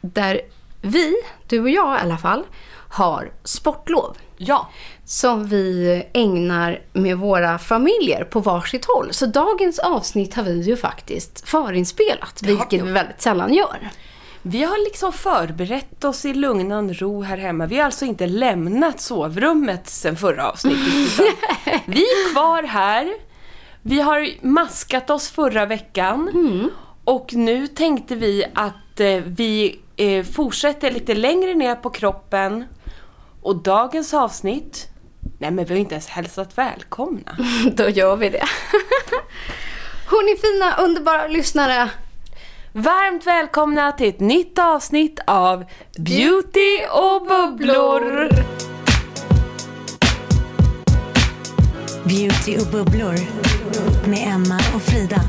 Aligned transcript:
där 0.00 0.40
vi, 0.82 1.14
du 1.46 1.60
och 1.60 1.70
jag 1.70 1.98
i 1.98 2.00
alla 2.00 2.18
fall, 2.18 2.44
har 2.88 3.30
sportlov. 3.44 4.16
Ja. 4.36 4.68
Som 5.04 5.46
vi 5.46 6.02
ägnar 6.12 6.80
med 6.92 7.18
våra 7.18 7.58
familjer 7.58 8.24
på 8.24 8.40
varsitt 8.40 8.84
håll. 8.84 9.08
Så 9.12 9.26
dagens 9.26 9.78
avsnitt 9.78 10.34
har 10.34 10.42
vi 10.42 10.60
ju 10.60 10.76
faktiskt 10.76 11.48
förinspelat, 11.48 12.42
vilket 12.42 12.82
vi 12.82 12.92
väldigt 12.92 13.22
sällan 13.22 13.54
gör. 13.54 13.90
Vi 14.42 14.64
har 14.64 14.84
liksom 14.84 15.12
förberett 15.12 16.04
oss 16.04 16.24
i 16.24 16.34
lugnan 16.34 16.94
ro 16.94 17.22
här 17.22 17.36
hemma. 17.36 17.66
Vi 17.66 17.76
har 17.76 17.84
alltså 17.84 18.04
inte 18.04 18.26
lämnat 18.26 19.00
sovrummet 19.00 19.88
sen 19.88 20.16
förra 20.16 20.50
avsnittet. 20.50 21.26
vi 21.86 22.02
är 22.02 22.32
kvar 22.32 22.62
här. 22.62 23.14
Vi 23.82 24.00
har 24.00 24.46
maskat 24.46 25.10
oss 25.10 25.30
förra 25.30 25.66
veckan. 25.66 26.30
Och 27.04 27.34
nu 27.34 27.66
tänkte 27.66 28.14
vi 28.14 28.44
att 28.54 29.00
eh, 29.00 29.16
vi 29.26 29.80
eh, 29.98 30.24
fortsätter 30.24 30.90
lite 30.90 31.14
längre 31.14 31.54
ner 31.54 31.74
på 31.74 31.90
kroppen. 31.90 32.64
Och 33.42 33.56
dagens 33.62 34.14
avsnitt, 34.14 34.88
nej 35.38 35.50
men 35.50 35.64
vi 35.64 35.74
har 35.74 35.80
inte 35.80 35.94
ens 35.94 36.06
hälsat 36.06 36.58
välkomna. 36.58 37.36
Då 37.72 37.88
gör 37.88 38.16
vi 38.16 38.28
det. 38.28 38.44
Hörni 40.06 40.36
fina, 40.36 40.76
underbara 40.76 41.26
lyssnare. 41.26 41.90
Varmt 42.72 43.26
välkomna 43.26 43.92
till 43.92 44.08
ett 44.08 44.20
nytt 44.20 44.58
avsnitt 44.58 45.20
av 45.26 45.64
Beauty 45.98 46.86
och 46.90 47.26
bubblor. 47.26 48.28
Beauty 52.04 52.56
och 52.58 52.66
bubblor 52.72 53.14
med 54.08 54.28
Emma 54.34 54.60
och 54.74 54.82
Frida. 54.82 55.20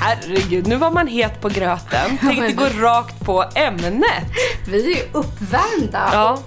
Herregud, 0.00 0.66
nu 0.66 0.76
var 0.76 0.90
man 0.90 1.06
het 1.06 1.40
på 1.40 1.48
gröten. 1.48 2.18
Tänkte 2.18 2.52
gå 2.52 2.64
rakt 2.64 3.20
på 3.24 3.44
ämnet. 3.54 4.24
Vi 4.68 4.92
är 4.92 4.96
ju 4.96 5.02
uppvärmda. 5.12 6.10
Ja. 6.12 6.38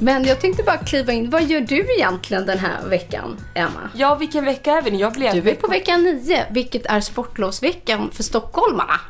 Men 0.00 0.24
jag 0.24 0.40
tänkte 0.40 0.62
bara 0.62 0.76
kliva 0.76 1.12
in. 1.12 1.30
Vad 1.30 1.42
gör 1.42 1.60
du 1.60 1.94
egentligen 1.96 2.46
den 2.46 2.58
här 2.58 2.88
veckan, 2.88 3.36
Emma? 3.54 3.90
Ja, 3.94 4.14
vilken 4.14 4.44
vecka 4.44 4.72
är 4.72 4.82
vi 4.82 4.90
nu? 4.90 4.98
Jag 4.98 5.12
blev 5.12 5.44
Du 5.44 5.50
är 5.50 5.54
på 5.54 5.66
vecka 5.66 5.96
nio, 5.96 6.46
vilket 6.50 6.86
är 6.86 7.00
sportlovsveckan 7.00 8.10
för 8.12 8.22
stockholmarna. 8.22 9.00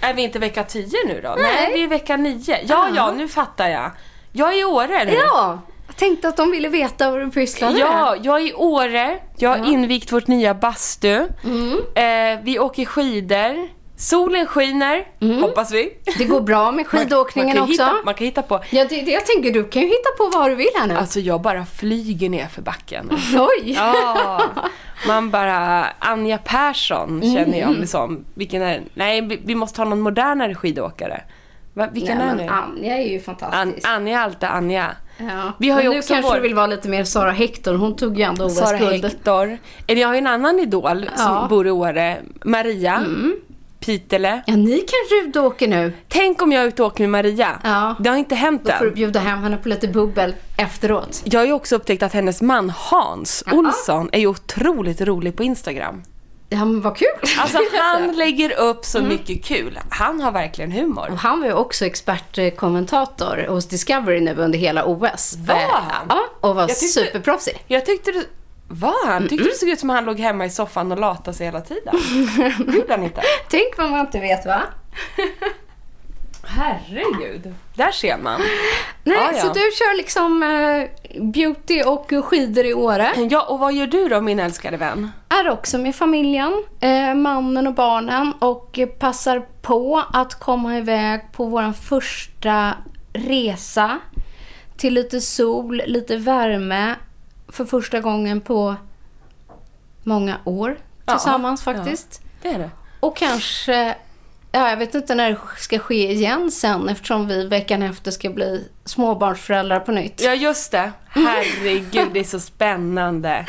Är 0.00 0.14
vi 0.14 0.22
inte 0.22 0.38
vecka 0.38 0.64
10 0.64 0.86
nu 1.06 1.20
då? 1.22 1.36
Nej. 1.38 1.72
vi 1.74 1.84
är 1.84 1.88
vecka 1.88 2.16
9. 2.16 2.58
Ja, 2.64 2.88
ja, 2.94 3.12
nu 3.12 3.28
fattar 3.28 3.68
jag. 3.68 3.90
Jag 4.32 4.54
är 4.54 4.60
i 4.60 4.64
Åre 4.64 5.04
nu. 5.04 5.12
Ja, 5.12 5.62
tänkte 5.96 6.28
att 6.28 6.36
de 6.36 6.50
ville 6.50 6.68
veta 6.68 7.10
vad 7.10 7.20
du 7.20 7.30
pysslade 7.30 7.78
Ja, 7.78 8.16
jag 8.22 8.40
är 8.40 8.46
i 8.46 8.54
Åre. 8.54 9.18
Jag 9.36 9.50
har 9.50 9.56
Ja. 9.56 9.62
Mm. 9.64 9.74
invigt 9.74 10.12
vårt 10.12 10.26
nya 10.26 10.54
bastu. 10.54 11.14
Eh, 11.94 12.40
vi 12.42 12.58
åker 12.58 12.84
skidor. 12.84 13.76
Solen 13.98 14.46
skiner, 14.46 15.04
hoppas 15.40 15.72
vi. 15.72 15.92
Det 16.18 16.24
går 16.24 16.40
bra 16.40 16.72
med 16.72 16.86
skidåkningen 16.86 17.46
man 17.48 17.54
kan 17.56 17.62
också. 17.62 17.72
Hitta, 17.72 17.96
man 18.04 18.14
kan 18.14 18.24
hitta 18.24 18.42
på. 18.42 18.60
Ja, 18.70 18.84
det, 18.88 19.02
det 19.02 19.10
jag 19.10 19.26
tänker, 19.26 19.52
du 19.52 19.64
kan 19.64 19.82
ju 19.82 19.88
hitta 19.88 20.08
på 20.18 20.30
vad 20.38 20.50
du 20.50 20.54
vill 20.54 20.68
här 20.78 20.86
nu. 20.86 20.94
Alltså 20.94 21.20
jag 21.20 21.40
bara 21.40 21.64
flyger 21.66 22.28
ner 22.30 22.46
för 22.46 22.62
backen. 22.62 23.10
Oj! 23.38 23.72
Ja, 23.72 24.42
man 25.08 25.30
bara, 25.30 25.86
Anja 25.98 26.38
Persson 26.38 27.08
Mm, 27.22 27.34
känner 27.34 27.58
jag 27.60 27.70
mig 27.78 27.86
som. 27.86 28.24
Vilken 28.34 28.62
är, 28.62 28.82
nej 28.94 29.20
vi, 29.20 29.40
vi 29.44 29.54
måste 29.54 29.80
ha 29.80 29.88
någon 29.88 30.00
modernare 30.00 30.54
skidåkare. 30.54 31.20
Va, 31.74 31.88
vilken 31.92 32.18
Nej, 32.18 32.26
är 32.28 32.34
nu? 32.34 32.48
Anja 32.48 32.96
är 32.98 33.02
ju 33.08 33.16
An, 33.16 33.22
fantastisk. 33.24 33.88
Anja 33.88 34.18
är 34.18 34.22
alltid 34.24 34.48
Anja. 34.48 34.90
Ja. 35.18 35.52
Vi 35.58 35.68
har 35.68 35.76
men 35.76 35.84
ju 35.84 35.90
nu 35.92 35.98
också 35.98 36.12
kanske 36.14 36.30
vår- 36.30 36.36
du 36.36 36.42
vill 36.42 36.54
vara 36.54 36.66
lite 36.66 36.88
mer 36.88 37.04
Sara 37.04 37.30
Hector. 37.30 37.74
Hon 37.74 37.96
tog 37.96 38.16
ju 38.18 38.22
ändå 38.22 38.48
Sara 38.48 38.76
OS-guldet. 38.76 39.12
Hector. 39.12 39.58
Eller 39.86 40.00
jag 40.00 40.08
har 40.08 40.14
ju 40.14 40.18
en 40.18 40.26
annan 40.26 40.58
idol 40.60 41.02
som 41.16 41.24
Ja. 41.26 41.36
Mm. 41.38 41.48
bor 41.48 41.66
i 41.66 41.70
Åre. 41.70 42.16
Maria 42.44 43.04
Pitele. 43.80 44.42
Ja, 44.46 44.56
ni 44.56 44.78
kanske 44.78 45.28
ut 45.28 45.36
och 45.36 45.44
åker 45.44 45.68
nu. 45.68 45.92
Tänk 46.08 46.42
om 46.42 46.52
jag 46.52 46.62
är 46.62 46.66
ute 46.68 46.82
och 46.82 46.86
åker 46.88 47.00
med 47.02 47.10
Maria. 47.10 47.48
Ja. 47.64 47.94
Det 48.00 48.08
har 48.10 48.16
inte 48.16 48.34
hänt 48.34 48.64
Då 48.64 48.72
får 48.72 48.84
du 48.84 48.88
än. 48.88 48.94
bjuda 48.94 49.20
hem 49.20 49.42
henne 49.42 49.56
på 49.56 49.68
lite 49.68 49.88
bubbel 49.88 50.34
efteråt. 50.58 51.22
Jag 51.24 51.40
har 51.40 51.46
ju 51.46 51.52
också 51.52 51.76
upptäckt 51.76 52.02
att 52.02 52.12
hennes 52.12 52.42
man 52.42 52.70
Hans 52.70 53.44
Olsson 53.52 54.08
är 54.12 54.18
ju 54.18 54.26
otroligt 54.26 55.00
rolig 55.00 55.36
på 55.36 55.42
Instagram. 55.42 56.02
Ja, 56.48 56.56
men 56.64 56.80
vad 56.80 56.96
kul! 56.96 57.08
Alltså 57.38 57.58
han 57.72 58.12
lägger 58.16 58.52
upp 58.60 58.84
så 58.84 59.00
mycket 59.02 59.44
kul. 59.44 59.78
Han 59.90 60.20
har 60.20 60.32
verkligen 60.32 60.72
humor. 60.72 61.08
Och 61.10 61.18
han 61.18 61.40
var 61.40 61.46
ju 61.46 61.52
också 61.52 61.86
expertkommentator 61.86 63.46
hos 63.48 63.66
Discovery 63.66 64.20
nu 64.20 64.34
under 64.34 64.58
hela 64.58 64.84
OS. 64.84 65.36
Var 65.46 65.54
han? 65.54 66.06
Ja, 66.08 66.20
och 66.40 66.54
var 66.54 66.62
Jag 66.62 66.68
tyckte- 66.68 66.86
superproffsig. 66.86 67.64
Jag 67.66 67.86
tyckte 67.86 68.12
det... 68.12 68.24
Var 68.68 69.06
han? 69.06 69.28
Tyckte 69.28 69.48
det 69.48 69.54
såg 69.54 69.68
ut 69.68 69.80
som 69.80 69.90
han 69.90 70.04
låg 70.04 70.20
hemma 70.20 70.44
i 70.44 70.50
soffan 70.50 70.92
och 70.92 70.98
latade 70.98 71.36
sig 71.36 71.46
hela 71.46 71.60
tiden. 71.60 71.94
Gjorde 72.74 72.86
han 72.92 73.02
inte. 73.02 73.22
Tänk 73.50 73.78
vad 73.78 73.90
man 73.90 74.00
inte 74.00 74.20
vet 74.20 74.46
va? 74.46 74.62
Herregud. 76.56 77.54
Där 77.74 77.90
ser 77.90 78.18
man. 78.18 78.40
Nej, 79.04 79.16
Ja, 79.16 79.30
ja. 79.34 79.40
så 79.40 79.46
du 79.48 79.60
kör 79.60 79.96
liksom 79.96 80.42
eh, 80.42 81.20
beauty 81.22 81.82
och 81.82 82.12
skidor 82.24 82.64
i 82.64 82.74
Åre. 82.74 83.12
Ja, 83.30 83.42
och 83.46 83.58
vad 83.58 83.72
gör 83.74 83.86
du 83.86 84.08
då 84.08 84.20
min 84.20 84.38
älskade 84.40 84.76
vän? 84.76 85.10
Är 85.28 85.50
också 85.50 85.78
med 85.78 85.94
familjen, 85.94 86.64
eh, 86.80 87.14
mannen 87.14 87.66
och 87.66 87.74
barnen 87.74 88.32
och 88.38 88.78
passar 88.98 89.46
på 89.62 90.04
att 90.12 90.34
komma 90.40 90.76
iväg 90.78 91.32
på 91.32 91.44
vår 91.46 91.72
första 91.72 92.74
resa 93.12 93.98
till 94.76 94.94
lite 94.94 95.20
sol, 95.20 95.82
lite 95.86 96.16
värme 96.16 96.94
för 97.48 97.64
första 97.64 98.00
gången 98.00 98.40
på 98.40 98.74
många 100.02 100.36
år 100.44 100.78
Ja, 101.06 101.12
tillsammans 101.12 101.62
ja. 101.66 101.72
faktiskt. 101.74 102.20
Det 102.42 102.48
är 102.48 102.58
det. 102.58 102.70
Och 103.00 103.16
kanske, 103.16 103.94
ja 104.56 104.70
jag 104.70 104.76
vet 104.76 104.94
inte 104.94 105.14
när 105.14 105.30
det 105.30 105.38
ska 105.58 105.78
ske 105.78 106.12
igen 106.12 106.50
sen 106.50 106.88
eftersom 106.88 107.28
vi 107.28 107.46
veckan 107.46 107.82
efter 107.82 108.10
ska 108.10 108.30
bli 108.30 108.68
småbarnsföräldrar 108.84 109.80
på 109.80 109.92
nytt. 109.92 110.20
Ja, 110.24 110.34
just 110.34 110.72
det. 110.72 110.92
Herregud, 111.08 112.08
det 112.12 112.20
är 112.20 112.24
så 112.24 112.40
spännande. 112.40 113.46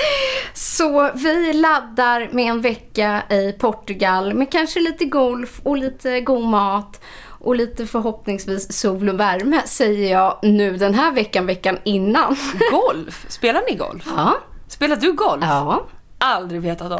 Så 0.53 1.11
vi 1.13 1.53
laddar 1.53 2.29
med 2.31 2.45
en 2.45 2.61
vecka 2.61 3.23
i 3.29 3.51
Portugal 3.51 4.33
med 4.33 4.51
kanske 4.51 4.79
lite 4.79 5.05
golf 5.05 5.59
och 5.63 5.77
lite 5.77 6.21
god 6.21 6.43
mat 6.43 7.01
och 7.39 7.55
lite 7.55 7.85
förhoppningsvis 7.85 8.79
sol 8.79 9.09
och 9.09 9.19
värme 9.19 9.61
säger 9.65 10.11
jag 10.11 10.39
nu 10.41 10.77
den 10.77 10.93
här 10.93 11.11
veckan, 11.11 11.45
veckan 11.45 11.77
innan. 11.83 12.35
Golf? 12.71 13.25
Spelar 13.29 13.61
ni 13.69 13.75
golf? 13.75 14.03
Ja. 14.15 14.37
Spelar 14.67 14.95
du 14.95 15.13
golf? 15.13 15.43
Ja. 15.43 15.87
aldrig 16.17 16.61
vetat 16.61 16.91
om. 16.91 16.99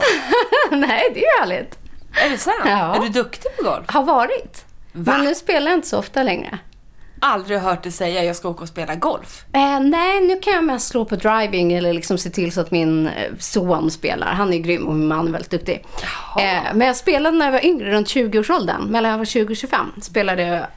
Nej, 0.71 1.12
det 1.13 1.19
är 1.19 1.24
ju 1.24 1.39
härligt. 1.39 1.87
Är 2.13 2.30
det 2.30 2.38
sant? 2.38 2.56
Ja. 2.65 2.95
Är 2.95 3.00
du 3.00 3.09
duktig 3.09 3.57
på 3.57 3.63
golf? 3.63 3.86
Har 3.88 4.04
varit. 4.04 4.65
Va? 4.92 5.18
Men 5.18 5.25
nu 5.25 5.36
spelar 5.36 5.71
jag 5.71 5.77
inte 5.77 5.88
så 5.88 6.00
ofta 6.00 6.24
längre. 6.24 6.59
Aldrig 7.19 7.59
hört 7.59 7.83
dig 7.83 7.92
säga 7.92 8.24
jag 8.24 8.36
ska 8.36 8.50
åka 8.50 8.62
och 8.62 8.68
spela 8.68 8.95
golf. 8.95 9.45
Eh, 9.54 9.80
nej, 9.80 10.21
nu 10.21 10.39
kan 10.39 10.54
jag 10.54 10.63
mest 10.63 10.88
slå 10.88 11.06
på 11.06 11.15
driving 11.15 11.74
eller 11.74 11.94
liksom 11.94 12.18
se 12.18 12.30
till 12.30 12.51
så 12.51 12.62
att 12.62 12.71
min 12.71 13.07
eh, 13.07 13.31
son 13.39 13.92
spelar. 13.92 14.27
Han 14.27 14.54
är 14.54 14.57
grym 14.57 14.88
och 14.88 14.94
min 14.95 15.07
man 15.07 15.27
är 15.27 15.31
väldigt 15.31 15.51
duktig. 15.51 15.86
Eh, 16.39 16.74
men 16.74 16.88
jag 16.88 16.95
spelade 16.95 17.38
när 17.38 17.45
jag 17.45 17.51
var 17.51 17.65
yngre, 17.65 17.92
runt 17.92 18.07
20-årsåldern. 18.07 18.81
Mellan 18.81 19.12
jag 19.12 19.18
var 19.18 19.25
20 19.25 19.54
och 19.54 19.57
25 19.57 19.92
spelade 20.01 20.42
jag 20.44 20.68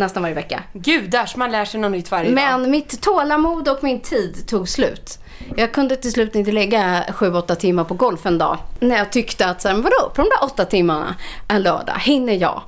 nästan 0.00 0.22
varje 0.22 0.34
vecka. 0.34 0.62
Gudars, 0.72 1.36
man 1.36 1.50
lär 1.50 1.64
sig 1.64 1.80
något 1.80 1.92
nytt 1.92 2.10
varje 2.10 2.30
dag. 2.30 2.34
Men 2.34 2.70
mitt 2.70 3.02
tålamod 3.02 3.68
och 3.68 3.84
min 3.84 4.00
tid 4.00 4.46
tog 4.46 4.68
slut. 4.68 5.18
Jag 5.56 5.72
kunde 5.72 5.96
till 5.96 6.12
slut 6.12 6.34
inte 6.34 6.52
lägga 6.52 7.04
7-8 7.08 7.54
timmar 7.54 7.84
på 7.84 7.94
golf 7.94 8.26
en 8.26 8.38
dag. 8.38 8.58
När 8.80 8.96
jag 8.96 9.12
tyckte 9.12 9.46
att, 9.46 9.62
så 9.62 9.68
här, 9.68 9.74
vadå, 9.74 10.12
på 10.14 10.22
de 10.22 10.28
där 10.28 10.44
8 10.44 10.64
timmarna 10.64 11.16
en 11.48 11.62
lördag 11.62 11.98
hinner 11.98 12.32
jag 12.32 12.62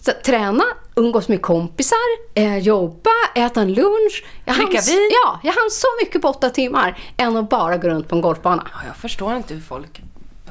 så, 0.00 0.12
träna, 0.24 0.64
umgås 0.94 1.28
med 1.28 1.42
kompisar, 1.42 1.96
eh, 2.34 2.58
jobba, 2.58 3.10
äta 3.34 3.60
en 3.60 3.74
lunch. 3.74 4.24
Jag 4.44 4.54
hann, 4.54 4.70
vin. 4.70 5.10
Ja, 5.24 5.40
jag 5.42 5.52
hann 5.52 5.70
så 5.70 5.86
mycket 6.00 6.22
på 6.22 6.28
8 6.28 6.50
timmar 6.50 6.98
än 7.16 7.36
att 7.36 7.50
bara 7.50 7.76
gå 7.76 7.88
runt 7.88 8.08
på 8.08 8.14
en 8.14 8.20
golfbana. 8.20 8.68
Ja, 8.72 8.78
jag 8.86 8.96
förstår 8.96 9.36
inte 9.36 9.54
hur 9.54 9.60
folk 9.60 10.02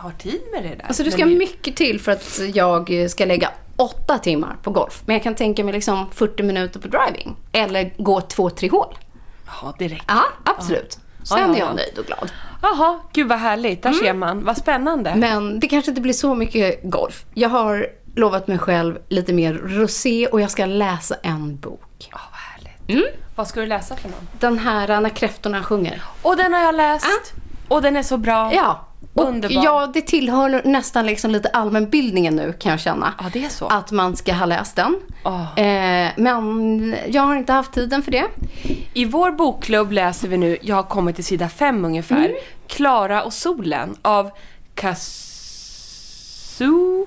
har 0.02 0.12
tid 0.12 0.42
med 0.54 0.64
det 0.64 0.70
där. 0.76 0.86
Alltså 0.88 1.04
det 1.04 1.10
Men 1.10 1.20
ska 1.20 1.26
mycket 1.26 1.76
till 1.76 2.00
för 2.02 2.12
att 2.12 2.40
jag 2.54 3.10
ska 3.12 3.26
lägga 3.26 3.50
8 3.76 4.18
timmar 4.18 4.56
på 4.64 4.72
golf. 4.72 5.02
Men 5.06 5.14
jag 5.16 5.24
kan 5.24 5.36
tänka 5.36 5.64
mig 5.64 5.74
liksom 5.74 6.10
40 6.12 6.44
minuter 6.44 6.80
på 6.80 6.88
driving. 6.88 7.36
Eller 7.52 7.94
gå 7.98 8.20
2-3 8.20 8.72
hål. 8.72 8.98
Ja, 9.48 9.74
det 9.80 9.86
räcker. 9.88 10.06
Ja, 10.08 10.24
absolut. 10.46 11.00
Sen 11.24 11.38
Ja, 11.38 11.48
ja, 11.48 11.56
är 11.56 11.60
jag 11.60 11.70
ja. 11.70 11.74
nöjd 11.74 11.98
och 11.98 12.06
glad. 12.06 12.32
Jaha, 12.62 13.00
gud 13.14 13.28
vad 13.28 13.40
härligt. 13.40 13.84
Där 13.84 13.90
Mm. 13.90 14.02
ser 14.02 14.14
man. 14.14 14.44
Vad 14.46 14.58
spännande. 14.58 15.16
Men 15.16 15.60
det 15.60 15.68
kanske 15.68 15.92
inte 15.92 16.02
blir 16.02 16.14
så 16.14 16.36
mycket 16.36 16.80
golf. 16.84 17.26
Jag 17.34 17.50
har 17.50 17.88
lovat 18.16 18.48
mig 18.48 18.58
själv 18.58 18.98
lite 19.10 19.34
mer 19.34 19.54
rosé 19.54 20.28
och 20.28 20.42
jag 20.42 20.52
ska 20.52 20.66
läsa 20.66 21.16
en 21.24 21.60
bok. 21.60 22.10
Ja, 22.12 22.20
vad 22.32 22.40
härligt. 22.40 23.16
Vad 23.36 23.48
ska 23.48 23.60
du 23.60 23.66
läsa 23.66 23.96
för 23.96 24.10
någon? 24.10 24.28
Den 24.40 24.58
här 24.60 25.02
När 25.02 25.10
kräftorna 25.10 25.64
sjunger. 25.64 26.02
Och 26.22 26.38
den 26.38 26.54
har 26.54 26.60
jag 26.60 26.76
läst. 26.76 27.34
Och 27.68 27.82
den 27.82 27.96
är 27.98 28.04
så 28.04 28.18
bra. 28.18 28.54
Ja. 28.54 28.88
Och 29.14 29.28
Underbar. 29.28 29.64
ja, 29.64 29.88
det 29.94 30.02
tillhör 30.02 30.62
nästan 30.66 31.06
liksom 31.06 31.32
lite 31.32 31.50
allmänbildningen 31.50 32.36
nu 32.36 32.54
kan 32.60 32.72
jag 32.72 32.80
känna. 32.80 33.14
Ja, 33.20 33.26
det 33.34 33.46
är 33.46 33.50
så. 33.50 33.68
Att 33.68 33.92
man 33.92 34.16
ska 34.16 34.34
ha 34.34 34.46
läst 34.46 34.76
den. 34.76 34.96
Åh. 35.26 35.60
Eh, 35.60 36.12
men 36.18 36.96
jag 37.08 37.22
har 37.22 37.36
inte 37.36 37.54
haft 37.54 37.74
tiden 37.74 38.02
för 38.04 38.12
det. 38.12 38.26
I 38.94 39.06
vår 39.06 39.32
bokklubb 39.32 39.92
läser 39.92 40.28
vi 40.28 40.38
nu, 40.38 40.58
jag 40.62 40.76
har 40.76 40.84
kommit 40.84 41.16
till 41.16 41.26
sida 41.26 41.50
fem 41.50 41.86
ungefär, 41.86 42.26
Mm. 42.26 42.32
Klara 42.68 43.24
och 43.24 43.34
solen 43.34 43.96
av 44.02 44.32
Kazu 44.76 47.06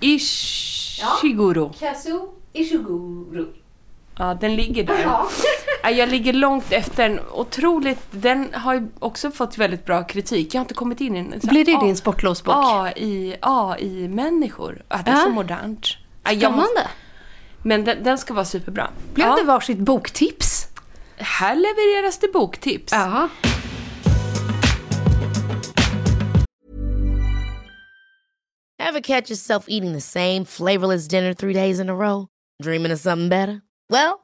Ishiguro. 0.00 1.72
Kazu 1.78 2.20
Ishiguro. 2.52 3.46
Ja, 4.18 4.34
den 4.40 4.56
ligger 4.56 4.84
där. 4.84 5.02
Ja. 5.02 5.28
Jag 5.90 6.08
ligger 6.08 6.32
långt 6.32 6.72
efter 6.72 7.08
den. 7.08 7.20
Otroligt, 7.32 7.98
den 8.10 8.54
har 8.54 8.74
ju 8.74 8.88
också 8.98 9.30
fått 9.30 9.58
väldigt 9.58 9.84
bra 9.84 10.02
kritik. 10.04 10.54
Jag 10.54 10.58
har 10.60 10.64
inte 10.64 10.74
kommit 10.74 11.00
in 11.00 11.16
i 11.16 11.22
den. 11.30 11.40
Så- 11.40 11.46
Blir 11.46 11.64
det 11.64 11.74
A- 11.76 11.80
din 11.84 11.96
sportlovsbok? 11.96 12.54
AI, 12.56 13.36
AI-människor. 13.40 14.84
Ja, 14.88 14.98
det 15.04 15.10
är 15.10 15.16
så 15.16 15.30
modernt. 15.30 15.88
Jag 16.24 16.34
måste- 16.34 16.40
Spännande. 16.50 16.90
Men 17.62 17.84
den, 17.84 18.02
den 18.04 18.18
ska 18.18 18.34
vara 18.34 18.44
superbra. 18.44 18.90
Blev 19.14 19.26
ja, 19.26 19.36
det 19.36 19.42
varsitt 19.42 19.78
boktips? 19.78 20.68
Här 21.16 21.54
levereras 21.56 22.18
det 22.18 22.32
boktips. 22.32 22.92
Ja. 22.92 23.28
Ever 28.78 29.00
catch 29.00 29.30
yourself 29.30 29.64
eating 29.68 29.92
the 29.94 30.00
same 30.00 30.44
flavorless 30.44 31.08
dinner 31.08 31.34
three 31.34 31.52
days 31.54 31.80
in 31.80 31.88
a 31.90 31.94
row? 31.94 32.26
Dreaming 32.62 32.92
of 32.92 33.00
something 33.00 33.28
better? 33.28 33.60
Well, 33.88 34.23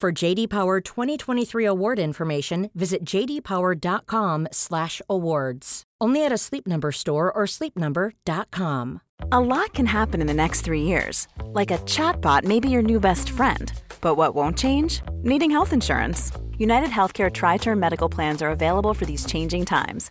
For 0.00 0.12
JD 0.12 0.50
Power 0.50 0.80
2023 0.80 1.64
award 1.64 1.98
information, 1.98 2.70
visit 2.74 3.04
jdpower.com/awards. 3.04 5.82
Only 6.00 6.24
at 6.26 6.32
a 6.32 6.38
Sleep 6.38 6.66
Number 6.66 6.90
store 6.92 7.32
or 7.32 7.44
sleepnumber.com. 7.46 9.00
A 9.32 9.40
lot 9.40 9.72
can 9.72 9.86
happen 9.86 10.20
in 10.20 10.26
the 10.26 10.34
next 10.34 10.60
three 10.60 10.82
years. 10.82 11.26
Like 11.46 11.70
a 11.70 11.78
chatbot 11.86 12.44
may 12.44 12.60
be 12.60 12.68
your 12.68 12.82
new 12.82 13.00
best 13.00 13.30
friend. 13.30 13.72
But 14.02 14.16
what 14.16 14.34
won't 14.34 14.58
change? 14.58 15.00
Needing 15.22 15.50
health 15.50 15.72
insurance. 15.72 16.30
United 16.58 16.90
Healthcare 16.90 17.32
Tri 17.32 17.56
Term 17.56 17.80
Medical 17.80 18.10
Plans 18.10 18.42
are 18.42 18.50
available 18.50 18.92
for 18.92 19.06
these 19.06 19.24
changing 19.24 19.64
times. 19.64 20.10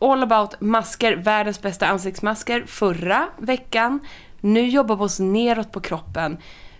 all 0.00 0.22
about 0.22 0.60
masker, 0.60 1.16
världens 1.16 1.62
bästa 1.62 1.86
ansiktsmasker 1.86 2.64
förra 2.66 3.28
veckan. 3.38 4.00
Nu 4.40 4.68
jobbar 4.68 4.96
vi 4.96 5.02
oss 5.02 5.18
neråt 5.18 5.72
på 5.72 5.80
kroppen. 5.80 6.36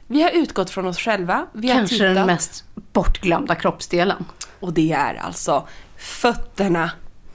Vi 0.07 0.23
har 0.23 0.31
utgått 0.31 0.71
från 0.71 0.87
oss 0.87 0.99
själva. 0.99 1.47
Vi 1.53 1.69
har 1.69 1.77
Kanske 1.77 1.97
tittat, 1.97 2.15
den 2.15 2.27
mest 2.27 2.65
bortglömda 2.93 3.55
kroppsdelen. 3.55 4.25
Och 4.61 4.73
det 4.73 4.93
är 4.93 5.15
alltså 5.15 5.67
fötterna. 5.97 6.91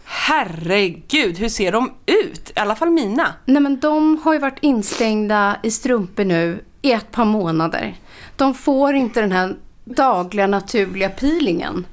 Herregud, 0.05 1.37
hur 1.37 1.49
ser 1.49 1.71
de 1.71 1.93
ut? 2.05 2.51
I 2.55 2.59
alla 2.59 2.75
fall 2.75 2.89
mina. 2.89 3.33
Nej 3.45 3.61
men 3.61 3.79
de 3.79 4.21
har 4.23 4.33
ju 4.33 4.39
varit 4.39 4.59
instängda 4.61 5.57
i 5.63 5.71
strumpor 5.71 6.23
nu 6.23 6.63
i 6.81 6.91
ett 6.91 7.11
par 7.11 7.25
månader. 7.25 7.95
De 8.35 8.53
får 8.53 8.93
inte 8.93 9.21
den 9.21 9.31
här 9.31 9.55
dagliga 9.83 10.47
naturliga 10.47 11.09
peelingen. 11.09 11.85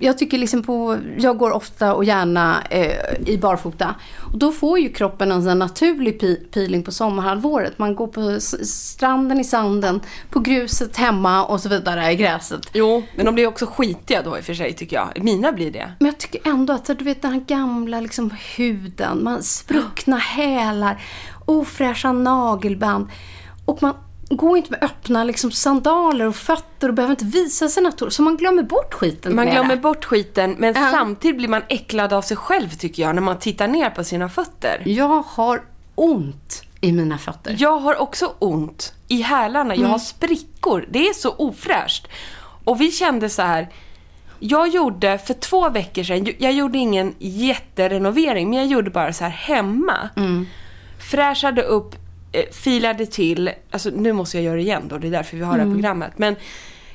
Jag 0.00 0.18
tycker 0.18 0.38
liksom 0.38 0.62
på, 0.62 0.98
jag 1.18 1.38
går 1.38 1.50
ofta 1.50 1.94
och 1.94 2.04
gärna 2.04 2.62
eh, 2.70 2.92
i 3.26 3.38
barfota. 3.38 3.94
Och 4.32 4.38
då 4.38 4.52
får 4.52 4.78
ju 4.78 4.88
kroppen 4.88 5.32
en 5.32 5.42
sån 5.44 5.58
naturlig 5.58 6.20
pe- 6.22 6.50
peeling 6.50 6.82
på 6.82 6.92
sommarhalvåret. 6.92 7.78
Man 7.78 7.94
går 7.94 8.06
på 8.06 8.40
stranden 8.66 9.40
i 9.40 9.44
sanden, 9.44 10.00
på 10.30 10.40
gruset 10.40 10.96
hemma 10.96 11.44
och 11.44 11.60
så 11.60 11.68
vidare 11.68 12.12
i 12.12 12.16
gräset. 12.16 12.60
Jo, 12.72 13.02
men 13.16 13.26
de 13.26 13.34
blir 13.34 13.46
också 13.46 13.66
skitiga 13.66 14.22
då 14.22 14.38
i 14.38 14.40
och 14.40 14.44
för 14.44 14.54
sig 14.54 14.72
tycker 14.72 14.96
jag. 14.96 15.24
Mina 15.24 15.52
blir 15.52 15.70
det. 15.70 15.92
Men 15.98 16.06
jag 16.06 16.18
tycker 16.18 16.50
ändå 16.50 16.72
att 16.72 16.86
du 16.98 17.04
vet 17.04 17.22
den 17.22 17.32
här 17.32 17.40
gamla 17.40 18.00
liksom, 18.00 18.30
huden, 18.56 19.24
man 19.24 19.42
spruckna 19.42 20.16
hälar, 20.16 21.02
ofräscha 21.44 22.12
nagelband. 22.12 23.06
Och 23.64 23.82
man 23.82 23.94
går 24.28 24.56
inte 24.56 24.70
med 24.70 24.82
öppna 24.84 25.24
liksom, 25.24 25.50
sandaler 25.50 26.26
och 26.26 26.36
fötter 26.36 26.88
och 26.88 26.94
behöver 26.94 27.12
inte 27.12 27.24
visa 27.24 27.68
sig 27.68 27.82
naturligt. 27.82 28.14
Så 28.14 28.22
man 28.22 28.36
glömmer 28.36 28.62
bort 28.62 28.94
skiten 28.94 29.34
Man 29.36 29.46
glömmer 29.50 29.76
det. 29.76 29.82
bort 29.82 30.04
skiten, 30.04 30.54
men 30.58 30.74
Ja. 30.74 30.88
samtidigt 30.90 31.36
blir 31.36 31.48
man 31.48 31.62
äcklad 31.68 32.12
av 32.12 32.22
sig 32.22 32.36
själv 32.36 32.68
tycker 32.68 33.02
jag, 33.02 33.14
när 33.14 33.22
man 33.22 33.38
tittar 33.38 33.68
ner 33.68 33.90
på 33.90 34.04
sina 34.04 34.28
fötter. 34.28 34.82
Jag 34.86 35.22
har 35.26 35.62
ont 35.94 36.62
i 36.80 36.92
mina 36.92 37.18
fötter. 37.18 37.56
Jag 37.58 37.78
har 37.78 37.96
också 38.02 38.32
ont 38.38 38.92
i 39.08 39.22
hälarna. 39.22 39.76
Jag 39.76 39.88
har 39.88 39.98
sprickor. 39.98 40.86
Det 40.90 41.08
är 41.08 41.12
så 41.14 41.30
ofräscht. 41.30 42.08
Och 42.64 42.80
vi 42.80 42.90
kände 42.90 43.28
så 43.30 43.42
här. 43.42 43.68
Jag 44.40 44.68
gjorde 44.68 45.18
för 45.18 45.34
två 45.34 45.68
veckor 45.68 46.02
sedan, 46.02 46.28
jag 46.38 46.52
gjorde 46.52 46.78
ingen 46.78 47.14
jätterenovering, 47.18 48.50
men 48.50 48.58
jag 48.58 48.66
gjorde 48.68 48.90
bara 48.90 49.12
så 49.12 49.24
här 49.24 49.30
hemma. 49.30 50.08
Fräschade 51.10 51.62
upp, 51.62 51.94
filade 52.52 53.06
till, 53.06 53.50
alltså 53.70 53.90
nu 53.90 54.12
måste 54.12 54.36
jag 54.36 54.44
göra 54.44 54.56
det 54.56 54.62
igen 54.62 54.82
då, 54.88 54.98
det 54.98 55.06
är 55.06 55.10
därför 55.10 55.36
vi 55.36 55.42
har 55.42 55.58
det 55.58 55.64
här 55.64 55.70
programmet. 55.70 56.18
Men 56.18 56.36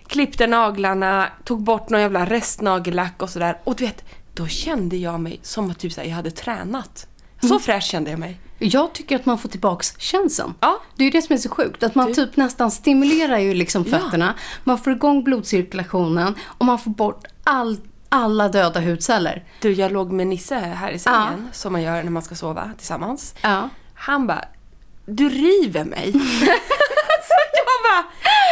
klippte 0.08 0.48
naglarna, 0.48 1.28
tog 1.44 1.62
bort 1.64 1.90
någon 1.90 2.02
jävla 2.02 2.26
restnagellack 2.26 3.22
och 3.22 3.30
sådär. 3.30 3.58
Och 3.64 3.76
du 3.76 3.86
vet, 3.86 4.04
då 4.34 4.48
kände 4.48 4.98
jag 4.98 5.20
mig 5.20 5.40
som 5.42 5.72
att 5.72 5.80
typ 5.80 5.94
så 5.94 6.02
här, 6.02 6.08
jag 6.08 6.16
hade 6.16 6.32
tränat. 6.32 7.08
Så 7.42 7.60
fräsch 7.60 7.84
kände 7.84 8.10
jag 8.12 8.20
mig. 8.20 8.40
Jag 8.60 8.94
tycker 8.94 9.16
att 9.16 9.26
man 9.26 9.38
får 9.38 9.50
tillbaks 9.50 10.00
känslan. 10.00 10.54
Ja. 10.60 10.80
Det 10.96 11.04
är 11.04 11.06
ju 11.06 11.12
det 11.12 11.22
som 11.22 11.34
är 11.34 11.38
så 11.38 11.50
sjukt. 11.50 11.84
Att 11.84 11.96
man 11.96 12.14
typ 12.14 12.36
nästan 12.38 12.72
stimulerar 12.72 13.38
ju 13.40 13.54
liksom 13.54 13.86
Ja. 13.88 14.00
fötterna. 14.00 14.34
Man 14.64 14.78
får 14.78 14.94
igång 14.94 15.24
blodcirkulationen 15.24 16.36
och 16.46 16.66
man 16.66 16.80
får 16.80 16.92
bort 16.92 17.24
all, 17.44 17.78
alla 18.10 18.50
döda 18.50 18.80
hudceller. 18.80 19.44
Du, 19.62 19.72
jag 19.74 19.92
låg 19.92 20.12
med 20.12 20.28
Nisse 20.28 20.56
här 20.56 20.92
i 20.92 21.00
sängen, 21.00 21.50
som 21.52 21.74
man 21.74 21.82
gör 21.82 22.04
när 22.04 22.12
man 22.12 22.24
ska 22.24 22.36
sova 22.36 22.72
tillsammans. 22.78 23.36
Ja. 23.42 23.70
Han 23.94 24.28
bara, 24.28 24.46
du 25.06 25.30
river 25.30 25.84
mig. 25.84 26.12
så 26.12 27.34
jag 27.54 27.66
bara, 27.84 28.04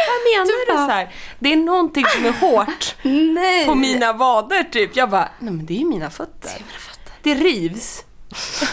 vad 0.08 0.20
menar 0.32 0.46
Du 0.46 0.72
du? 0.72 0.78
så 0.78 0.90
här, 0.92 1.14
det 1.38 1.52
är 1.52 1.56
någonting 1.56 2.04
som 2.06 2.24
är 2.24 2.32
hårt 2.32 2.94
på 3.66 3.74
mina 3.74 4.12
vader 4.12 4.64
typ. 4.64 4.96
Jag 4.96 5.10
bara, 5.10 5.28
nej 5.38 5.52
men 5.52 5.66
det 5.66 5.74
är 5.74 5.78
ju 5.78 5.84
mina 5.86 6.10
fötter. 6.10 6.52
Det 7.22 7.34
rivs. 7.34 8.04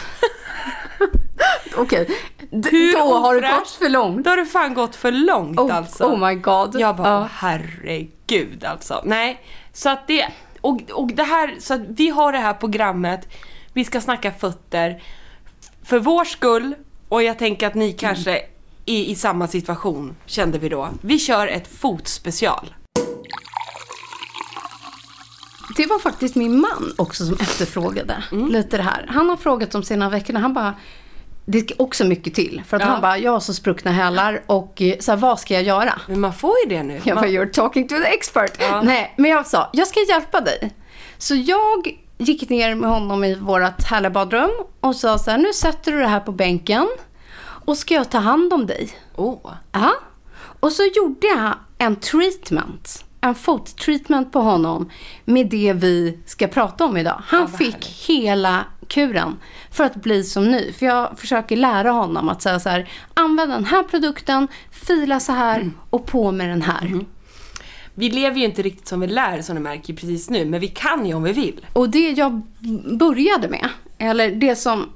Okej. 1.78 2.10
Hur 2.52 2.94
Då 2.94 3.18
har 3.18 3.34
det 3.36 3.40
ofräscht? 3.40 3.60
gått 3.60 3.70
för 3.70 3.90
långt. 3.90 4.24
Då 4.24 4.30
har 4.30 4.38
det 4.38 4.46
fan 4.46 4.74
gått 4.74 4.96
för 4.96 5.12
långt 5.12 5.60
Oh, 5.60 5.76
alltså. 5.76 6.04
oh 6.04 6.28
my 6.28 6.36
god. 6.36 6.80
Jag 6.80 6.96
bara, 6.96 7.20
åh, 7.20 7.28
herregud 7.32 8.64
alltså. 8.64 9.02
Nej, 9.06 9.42
så 9.74 9.90
att 9.90 10.08
det, 10.08 10.28
och, 10.62 10.82
och 10.92 11.08
det 11.14 11.24
här, 11.24 11.56
så 11.60 11.74
att 11.74 11.82
vi 11.88 12.10
har 12.10 12.32
det 12.32 12.38
här 12.38 12.54
programmet, 12.54 13.28
vi 13.74 13.86
ska 13.86 14.02
snacka 14.02 14.32
fötter, 14.32 15.04
för 15.84 16.00
vår 16.00 16.26
skull, 16.26 16.76
och 17.10 17.24
jag 17.24 17.40
tänker 17.40 17.68
att 17.68 17.76
ni 17.76 17.94
kanske 17.94 18.32
är 18.86 19.02
i 19.04 19.16
samma 19.16 19.48
situation, 19.48 20.16
kände 20.26 20.58
vi 20.60 20.70
då. 20.70 20.90
Vi 21.02 21.20
kör 21.20 21.48
ett 21.48 21.68
fotspecial. 21.68 22.74
Det 25.78 25.86
var 25.86 26.00
faktiskt 26.00 26.36
min 26.36 26.60
man 26.60 26.94
också 26.98 27.26
som 27.26 27.36
efterfrågade 27.36 28.24
Mm. 28.32 28.48
lite 28.48 28.78
det 28.78 28.84
här. 28.84 29.06
Han 29.10 29.30
har 29.30 29.38
frågat 29.38 29.76
om 29.76 29.84
sina 29.84 30.10
veckorna. 30.10 30.40
Han 30.40 30.54
bara, 30.54 30.74
det 31.46 31.60
ska 31.60 31.74
också 31.84 32.06
mycket 32.06 32.34
till. 32.34 32.64
För 32.68 32.78
att 32.78 32.84
Ja. 32.84 32.90
han 32.90 33.02
bara, 33.02 33.18
jag 33.18 33.32
har 33.32 33.40
så 33.40 33.54
spruckna 33.54 33.92
hälar 33.92 34.42
och 34.46 34.82
eh, 34.82 34.98
så 35.00 35.12
här, 35.12 35.18
vad 35.18 35.40
ska 35.40 35.54
jag 35.54 35.64
göra? 35.64 36.02
Men 36.08 36.20
man 36.20 36.34
får 36.34 36.54
ju 36.64 36.70
det 36.70 36.84
nu. 36.84 37.02
Jag 37.04 37.18
bara, 37.18 37.26
Man, 37.26 37.30
you're 37.36 37.52
talking 37.52 37.88
to 37.88 37.96
the 37.96 38.04
expert. 38.08 38.52
Ja. 38.60 38.82
Nej, 38.82 39.14
men 39.18 39.32
jag 39.32 39.48
sa, 39.48 39.70
jag 39.74 39.88
ska 39.88 40.00
hjälpa 40.10 40.42
dig. 40.42 40.72
Så 41.18 41.36
jag 41.36 41.98
gick 42.20 42.50
ner 42.50 42.76
med 42.76 42.90
honom 42.90 43.24
i 43.24 43.36
vårt 43.36 43.84
härliga 43.84 44.10
badrum 44.12 44.52
och 44.80 44.96
sa 44.96 45.18
så 45.18 45.32
här, 45.32 45.38
nu 45.38 45.54
sätter 45.54 45.92
du 45.92 46.00
det 46.00 46.08
här 46.08 46.20
på 46.20 46.32
bänken 46.32 46.88
och 47.66 47.78
ska 47.78 47.94
jag 47.94 48.10
ta 48.10 48.18
hand 48.18 48.54
om 48.54 48.66
dig. 48.68 48.90
åh. 49.16 49.52
Ja. 49.72 49.92
Och 50.60 50.72
så 50.72 50.84
gjorde 50.96 51.28
jag 51.28 51.54
en 51.78 51.96
treatment. 51.96 53.06
En 53.22 53.36
fottreatment 53.36 54.32
på 54.32 54.40
honom 54.40 54.90
med 55.26 55.50
det 55.50 55.74
vi 55.74 56.20
ska 56.26 56.48
prata 56.48 56.86
om 56.86 56.98
idag. 56.98 57.22
Han 57.26 57.42
vad 57.42 57.58
fick 57.58 57.74
härligt. 57.74 57.86
hela 58.08 58.66
kuren 58.88 59.38
för 59.72 59.84
att 59.84 59.96
bli 59.96 60.24
som 60.24 60.52
ny. 60.52 60.74
För 60.74 60.86
jag 60.86 61.20
försöker 61.20 61.56
lära 61.58 61.92
honom 61.92 62.30
att 62.30 62.42
säga 62.42 62.60
så 62.60 62.70
här, 62.70 62.90
använd 63.14 63.52
den 63.52 63.66
här 63.66 63.84
produkten, 63.84 64.48
fila 64.72 65.20
så 65.20 65.32
här 65.32 65.56
Mm. 65.56 65.74
och 65.90 66.06
på 66.06 66.32
med 66.32 66.50
den 66.50 66.62
här. 66.62 67.06
Vi 68.00 68.10
lever 68.10 68.38
ju 68.38 68.46
inte 68.46 68.62
riktigt 68.62 68.88
som 68.88 69.00
vi 69.00 69.08
lär 69.08 69.42
som 69.42 69.56
du 69.56 69.62
märker 69.62 69.94
precis 69.94 70.30
nu, 70.30 70.46
men 70.46 70.60
vi 70.60 70.68
kan 70.68 71.06
ju 71.06 71.14
om 71.14 71.24
vi 71.24 71.32
vill. 71.32 71.66
Och 71.74 71.90
det 71.90 72.10
jag 72.10 72.42
började 73.00 73.48
med, 73.48 73.70
eller 73.98 74.32
det 74.32 74.56
som 74.56 74.90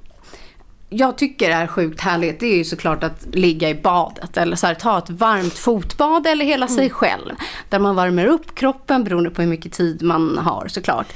jag 0.89 1.17
tycker 1.17 1.49
är 1.49 1.67
sjukt 1.67 2.01
härligt, 2.01 2.39
det 2.39 2.45
är 2.45 2.57
ju 2.57 2.63
såklart 2.63 3.03
att 3.03 3.35
ligga 3.35 3.69
i 3.69 3.75
badet. 3.75 4.37
Eller 4.37 4.55
så 4.55 4.67
här, 4.67 4.73
ta 4.73 4.97
ett 4.97 5.09
varmt 5.09 5.53
fotbad 5.53 6.27
eller 6.27 6.45
hela 6.45 6.67
sig 6.67 6.89
själv. 6.89 7.35
Där 7.69 7.79
man 7.79 7.95
värmer 7.95 8.25
upp 8.25 8.55
kroppen 8.55 9.03
beroende 9.03 9.29
på 9.29 9.41
hur 9.41 9.49
mycket 9.49 9.71
tid 9.73 10.01
man 10.03 10.37
har 10.37 10.67
såklart. 10.67 11.07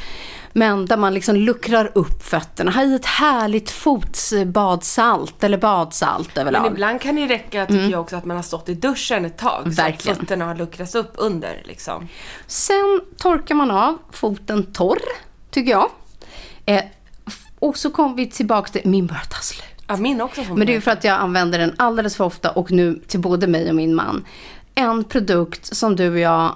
Men 0.57 0.85
där 0.85 0.97
man 0.97 1.13
liksom 1.13 1.35
luckrar 1.35 1.91
upp 1.95 2.23
fötterna. 2.23 2.71
Ha 2.71 2.83
i 2.83 2.95
ett 2.95 3.05
härligt 3.05 3.69
fotbadsalt 3.69 5.43
eller 5.43 5.57
badsalt 5.57 6.37
överlag. 6.37 6.61
Men 6.61 6.71
ibland 6.71 7.01
kan 7.01 7.15
det 7.15 7.27
räcka, 7.27 7.65
tycker 7.65 7.89
jag 7.89 8.01
också, 8.01 8.15
att 8.15 8.25
man 8.25 8.37
har 8.37 8.43
stått 8.43 8.69
i 8.69 8.73
duschen 8.73 9.25
ett 9.25 9.37
tag. 9.37 9.63
Så 9.63 9.69
Verkligen. 9.81 10.13
att 10.13 10.19
fötterna 10.19 10.45
har 10.45 10.55
luckrats 10.55 10.95
upp 10.95 11.11
under 11.15 11.61
liksom. 11.65 12.07
Sen 12.47 13.01
torkar 13.17 13.55
man 13.55 13.71
av 13.71 13.97
foten 14.11 14.73
torr, 14.73 14.99
tycker 15.51 15.71
jag. 15.71 15.89
Eh, 16.65 16.83
och 17.59 17.77
så 17.77 17.89
kommer 17.89 18.15
vi 18.15 18.29
tillbaka 18.29 18.71
till, 18.71 18.89
min 18.89 19.07
börjar 19.07 19.27
ta 19.29 19.39
slut. 19.41 19.85
Ja, 19.87 19.97
min 19.97 20.21
också. 20.21 20.41
Men 20.41 20.67
det 20.67 20.75
är 20.75 20.81
för 20.81 20.91
att 20.91 21.03
jag 21.03 21.19
använder 21.19 21.59
den 21.59 21.75
alldeles 21.77 22.15
för 22.15 22.23
ofta 22.23 22.51
och 22.51 22.71
nu 22.71 23.01
till 23.07 23.19
både 23.19 23.47
mig 23.47 23.69
och 23.69 23.75
min 23.75 23.95
man. 23.95 24.25
En 24.75 25.03
produkt 25.03 25.75
som 25.75 25.95
du 25.95 26.11
och 26.11 26.19
jag, 26.19 26.55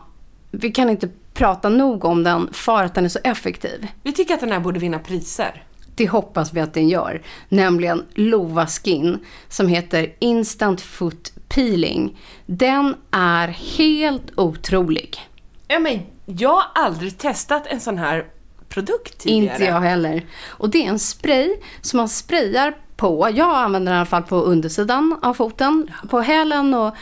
vi 0.51 0.71
kan 0.71 0.89
inte 0.89 1.09
prata 1.33 1.69
nog 1.69 2.05
om 2.05 2.23
den 2.23 2.49
för 2.53 2.83
att 2.83 2.95
den 2.95 3.05
är 3.05 3.09
så 3.09 3.19
effektiv. 3.23 3.87
Vi 4.03 4.11
tycker 4.13 4.33
att 4.33 4.39
den 4.39 4.51
här 4.51 4.59
borde 4.59 4.79
vinna 4.79 4.99
priser. 4.99 5.63
Det 5.95 6.07
hoppas 6.07 6.53
vi 6.53 6.61
att 6.61 6.73
den 6.73 6.89
gör. 6.89 7.21
Nämligen 7.49 8.05
Lova 8.13 8.67
Skin 8.67 9.25
som 9.49 9.67
heter 9.67 10.13
Instant 10.19 10.81
Foot 10.81 11.31
Peeling. 11.47 12.17
Den 12.45 12.95
är 13.11 13.47
helt 13.47 14.31
otrolig. 14.35 15.19
Ja, 15.67 15.79
men 15.79 15.99
jag 16.25 16.49
har 16.49 16.63
aldrig 16.75 17.17
testat 17.17 17.67
en 17.67 17.79
sån 17.79 17.97
här 17.97 18.25
produkt 18.69 19.17
tidigare. 19.17 19.53
Inte 19.53 19.65
jag 19.65 19.81
heller. 19.81 20.25
Och 20.47 20.69
det 20.69 20.85
är 20.85 20.89
en 20.89 20.99
spray 20.99 21.55
som 21.81 21.97
man 21.97 22.09
sprayar 22.09 22.73
på. 22.95 23.29
Jag 23.33 23.55
använder 23.55 23.91
den 23.91 23.97
i 23.97 23.99
alla 23.99 24.05
fall 24.05 24.23
på 24.23 24.35
undersidan 24.35 25.19
av 25.21 25.33
foten. 25.33 25.91
På 26.09 26.19
hälen 26.19 26.73
och 26.73 26.95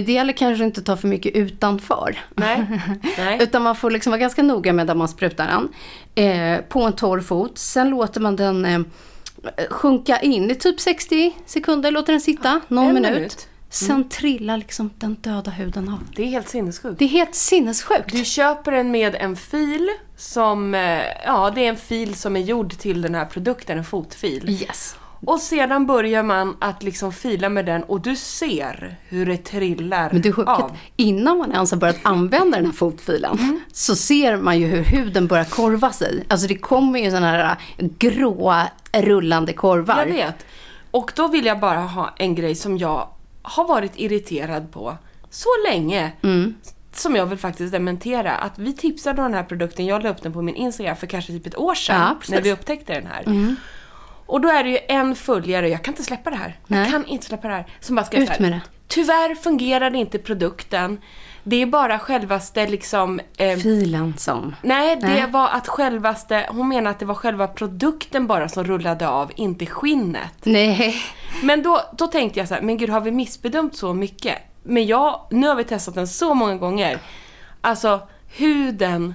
det 0.00 0.12
gäller 0.12 0.32
kanske 0.32 0.64
inte 0.64 0.80
att 0.80 0.86
ta 0.86 0.96
för 0.96 1.08
mycket 1.08 1.36
utanför. 1.36 2.18
Nej. 2.34 2.66
Nej. 3.18 3.38
Utan 3.42 3.62
man 3.62 3.76
får 3.76 3.90
liksom 3.90 4.10
vara 4.10 4.20
ganska 4.20 4.42
noga 4.42 4.72
med 4.72 4.86
där 4.86 4.94
man 4.94 5.08
sprutar 5.08 5.46
den. 5.46 5.68
Eh, 6.14 6.60
på 6.64 6.82
en 6.82 6.92
torr 6.92 7.20
fot. 7.20 7.58
Sen 7.58 7.90
låter 7.90 8.20
man 8.20 8.36
den 8.36 8.64
eh, 8.64 8.80
sjunka 9.70 10.18
in 10.20 10.50
i 10.50 10.54
typ 10.54 10.80
60 10.80 11.36
sekunder. 11.46 11.90
Låter 11.90 12.12
den 12.12 12.20
sitta 12.20 12.60
någon 12.68 12.86
en 12.86 12.94
minut. 12.94 13.14
minut. 13.14 13.48
Sen 13.74 14.08
trillar 14.08 14.56
liksom 14.56 14.90
den 14.98 15.14
döda 15.14 15.50
huden 15.50 15.88
av. 15.88 15.98
Det 16.16 16.22
är 16.22 16.26
helt 16.26 16.48
sinnessjukt. 16.48 16.98
Det 16.98 17.04
är 17.04 17.08
helt 17.08 17.34
sinnessjukt. 17.34 18.12
Du 18.12 18.24
köper 18.24 18.72
den 18.72 18.90
med 18.90 19.14
en 19.14 19.36
fil 19.36 19.88
som, 20.16 20.74
eh, 20.74 21.02
ja 21.24 21.52
det 21.54 21.60
är 21.64 21.68
en 21.68 21.76
fil 21.76 22.14
som 22.14 22.36
är 22.36 22.40
gjord 22.40 22.78
till 22.78 23.02
den 23.02 23.14
här 23.14 23.24
produkten, 23.24 23.78
en 23.78 23.84
fotfil. 23.84 24.50
Yes. 24.50 24.96
Och 25.26 25.40
sedan 25.40 25.86
börjar 25.86 26.22
man 26.22 26.56
att 26.60 26.82
liksom 26.82 27.12
fila 27.12 27.48
med 27.48 27.66
den 27.66 27.82
och 27.82 28.00
du 28.00 28.16
ser 28.16 28.96
hur 29.08 29.26
det 29.26 29.36
trillar 29.36 30.08
Men 30.12 30.22
det 30.22 30.28
är 30.28 30.32
sjukt 30.32 30.48
att 30.48 30.62
av. 30.62 30.76
innan 30.96 31.38
man 31.38 31.52
ens 31.52 31.70
har 31.70 31.78
börjat 31.78 31.98
använda 32.02 32.56
den 32.56 32.66
här 32.66 32.72
fotfilen 32.72 33.38
Mm. 33.38 33.60
så 33.72 33.96
ser 33.96 34.36
man 34.36 34.58
ju 34.58 34.66
hur 34.66 34.84
huden 34.84 35.26
börjar 35.26 35.44
korva 35.44 35.92
sig. 35.92 36.24
Alltså 36.28 36.46
det 36.46 36.56
kommer 36.58 36.98
ju 36.98 37.10
sådana 37.10 37.26
här 37.30 37.56
gråa 37.98 38.68
rullande 38.92 39.52
korvar. 39.52 39.98
Jag 39.98 40.06
vet. 40.06 40.46
Och 40.90 41.12
då 41.16 41.28
vill 41.28 41.46
jag 41.46 41.60
bara 41.60 41.80
ha 41.80 42.14
en 42.16 42.34
grej 42.34 42.54
som 42.54 42.78
jag 42.78 43.08
har 43.42 43.68
varit 43.68 43.92
irriterad 43.96 44.72
på 44.72 44.96
så 45.30 45.48
länge. 45.68 46.12
Mm. 46.22 46.54
Som 46.92 47.16
jag 47.16 47.26
vill 47.26 47.38
faktiskt 47.38 47.72
dementera. 47.72 48.32
Att 48.32 48.58
vi 48.58 48.72
tipsade 48.72 49.22
om 49.22 49.24
den 49.24 49.34
här 49.34 49.44
produkten, 49.44 49.86
jag 49.86 50.02
la 50.02 50.08
upp 50.10 50.22
den 50.22 50.32
på 50.32 50.42
min 50.42 50.54
Instagram 50.54 50.96
för 50.96 51.06
kanske 51.06 51.32
typ 51.32 51.46
ett 51.46 51.58
år 51.58 51.74
sedan. 51.74 52.00
Ja. 52.00 52.06
Mm. 52.06 52.18
när 52.28 52.40
vi 52.42 52.52
upptäckte 52.52 52.92
den 52.94 53.06
här. 53.06 53.22
Och 54.26 54.40
då 54.40 54.48
är 54.48 54.64
det 54.64 54.70
ju 54.70 54.78
en 54.88 55.14
följare, 55.14 55.68
jag 55.68 55.82
kan 55.82 55.92
inte 55.92 56.02
släppa 56.02 56.30
det 56.30 56.36
här. 56.36 56.58
Nej. 56.66 56.80
Jag 56.80 56.90
kan 56.90 57.06
inte 57.06 57.26
släppa 57.26 57.48
det 57.48 57.54
här. 57.54 57.66
Som 57.80 57.96
bara 57.96 58.04
skriver 58.06 58.34
Ut 58.34 58.40
med 58.40 58.52
det. 58.52 58.60
Tyvärr 58.88 59.34
fungerar 59.34 59.94
inte 59.94 60.18
produkten. 60.18 61.00
Det 61.42 61.62
är 61.62 61.66
bara 61.66 61.98
självaste 61.98 62.66
liksom... 62.66 63.20
Eh, 63.36 63.58
Filen 63.58 64.14
som. 64.18 64.54
Nej, 64.62 64.96
det 64.96 65.06
Nej. 65.06 65.30
var 65.30 65.48
att 65.48 65.68
självaste, 65.68 66.46
hon 66.50 66.68
menar 66.68 66.90
att 66.90 66.98
det 66.98 67.06
var 67.06 67.14
själva 67.14 67.48
produkten 67.48 68.26
bara 68.26 68.48
som 68.48 68.64
rullade 68.64 69.08
av, 69.08 69.32
inte 69.34 69.66
skinnet. 69.66 70.34
Nej. 70.42 70.94
Men 71.42 71.62
då, 71.62 71.80
då 71.98 72.06
tänkte 72.06 72.38
jag 72.38 72.48
så 72.48 72.54
här, 72.54 72.62
men 72.62 72.76
gud 72.76 72.90
har 72.90 73.00
vi 73.00 73.10
missbedömt 73.10 73.76
så 73.76 73.94
mycket? 73.94 74.38
Men 74.62 74.86
jag, 74.86 75.20
nu 75.30 75.48
har 75.48 75.54
vi 75.54 75.64
testat 75.64 75.94
den 75.94 76.08
så 76.08 76.34
många 76.34 76.56
gånger. 76.56 76.98
Alltså 77.60 78.08
huden, 78.36 79.14